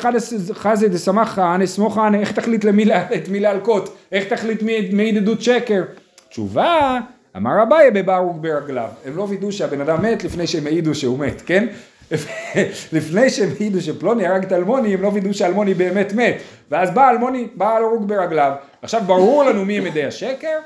חזי 0.53 0.89
דסמך 0.89 1.27
כהנא 1.27 1.65
סמוך 1.65 1.95
כהנא, 1.95 2.17
איך 2.17 2.31
תחליט 2.31 2.63
למי 2.63 2.85
את 2.93 3.29
מי 3.29 3.39
להלקות? 3.39 3.97
איך 4.11 4.25
תחליט 4.25 4.61
מי 4.91 5.17
עדות 5.17 5.41
שקר? 5.41 5.83
תשובה, 6.29 6.99
אמר 7.37 7.63
אביי 7.63 7.91
בברוך 7.91 8.37
ברגליו. 8.41 8.89
הם 9.05 9.17
לא 9.17 9.25
וידאו 9.29 9.51
שהבן 9.51 9.81
אדם 9.81 10.01
מת 10.01 10.23
לפני 10.23 10.47
שהם 10.47 10.67
העידו 10.67 10.95
שהוא 10.95 11.19
מת, 11.19 11.41
כן? 11.45 11.67
לפני 12.93 13.29
שהם 13.29 13.49
העידו 13.59 13.81
שפלוני 13.81 14.27
הרג 14.27 14.43
את 14.43 14.53
אלמוני, 14.53 14.93
הם 14.93 15.01
לא 15.01 15.07
וידאו 15.07 15.33
שאלמוני 15.33 15.73
באמת 15.73 16.13
מת. 16.13 16.35
ואז 16.71 16.91
בא 16.91 17.09
אלמוני, 17.09 17.47
בא 17.55 17.77
הרוג 17.77 18.07
ברגליו. 18.07 18.51
עכשיו 18.81 19.01
ברור 19.05 19.43
לנו 19.43 19.65
מי 19.65 19.77
הם 19.77 19.85
עדי 19.85 20.03
השקר, 20.03 20.57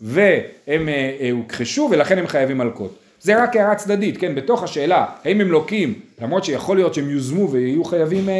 והם 0.00 0.88
אה, 0.88 1.16
אה, 1.20 1.30
הוכחשו 1.30 1.88
ולכן 1.90 2.18
הם 2.18 2.26
חייבים 2.26 2.58
מלקות. 2.58 3.05
זה 3.20 3.42
רק 3.42 3.56
הערה 3.56 3.74
צדדית, 3.74 4.16
כן, 4.16 4.34
בתוך 4.34 4.62
השאלה, 4.62 5.06
האם 5.24 5.40
הם 5.40 5.48
לוקים, 5.48 5.94
למרות 6.22 6.44
שיכול 6.44 6.76
להיות 6.76 6.94
שהם 6.94 7.10
יוזמו 7.10 7.50
ויהיו 7.50 7.84
חייבים 7.84 8.28
אה, 8.28 8.34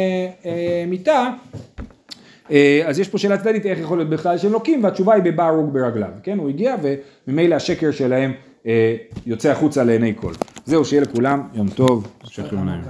אה, 0.45 0.83
מיתה, 0.87 1.29
אה, 2.51 2.81
אז 2.85 2.99
יש 2.99 3.09
פה 3.09 3.17
שאלה 3.17 3.37
צדדית 3.37 3.65
איך 3.65 3.79
יכול 3.79 3.97
להיות 3.97 4.09
בכלל 4.09 4.37
שהם 4.37 4.51
לוקים, 4.51 4.83
והתשובה 4.83 5.13
היא 5.13 5.23
בבא 5.23 5.47
הרוג 5.47 5.73
ברגליו, 5.73 6.09
כן, 6.23 6.37
הוא 6.37 6.49
הגיע 6.49 6.75
וממילא 7.27 7.55
השקר 7.55 7.91
שלהם 7.91 8.33
אה, 8.67 8.95
יוצא 9.25 9.51
החוצה 9.51 9.83
לעיני 9.83 10.13
כל. 10.15 10.33
זהו, 10.65 10.85
שיהיה 10.85 11.01
לכולם 11.01 11.41
יום 11.53 11.69
טוב, 11.69 12.07
המשך 12.23 12.53
נעים. 12.53 12.81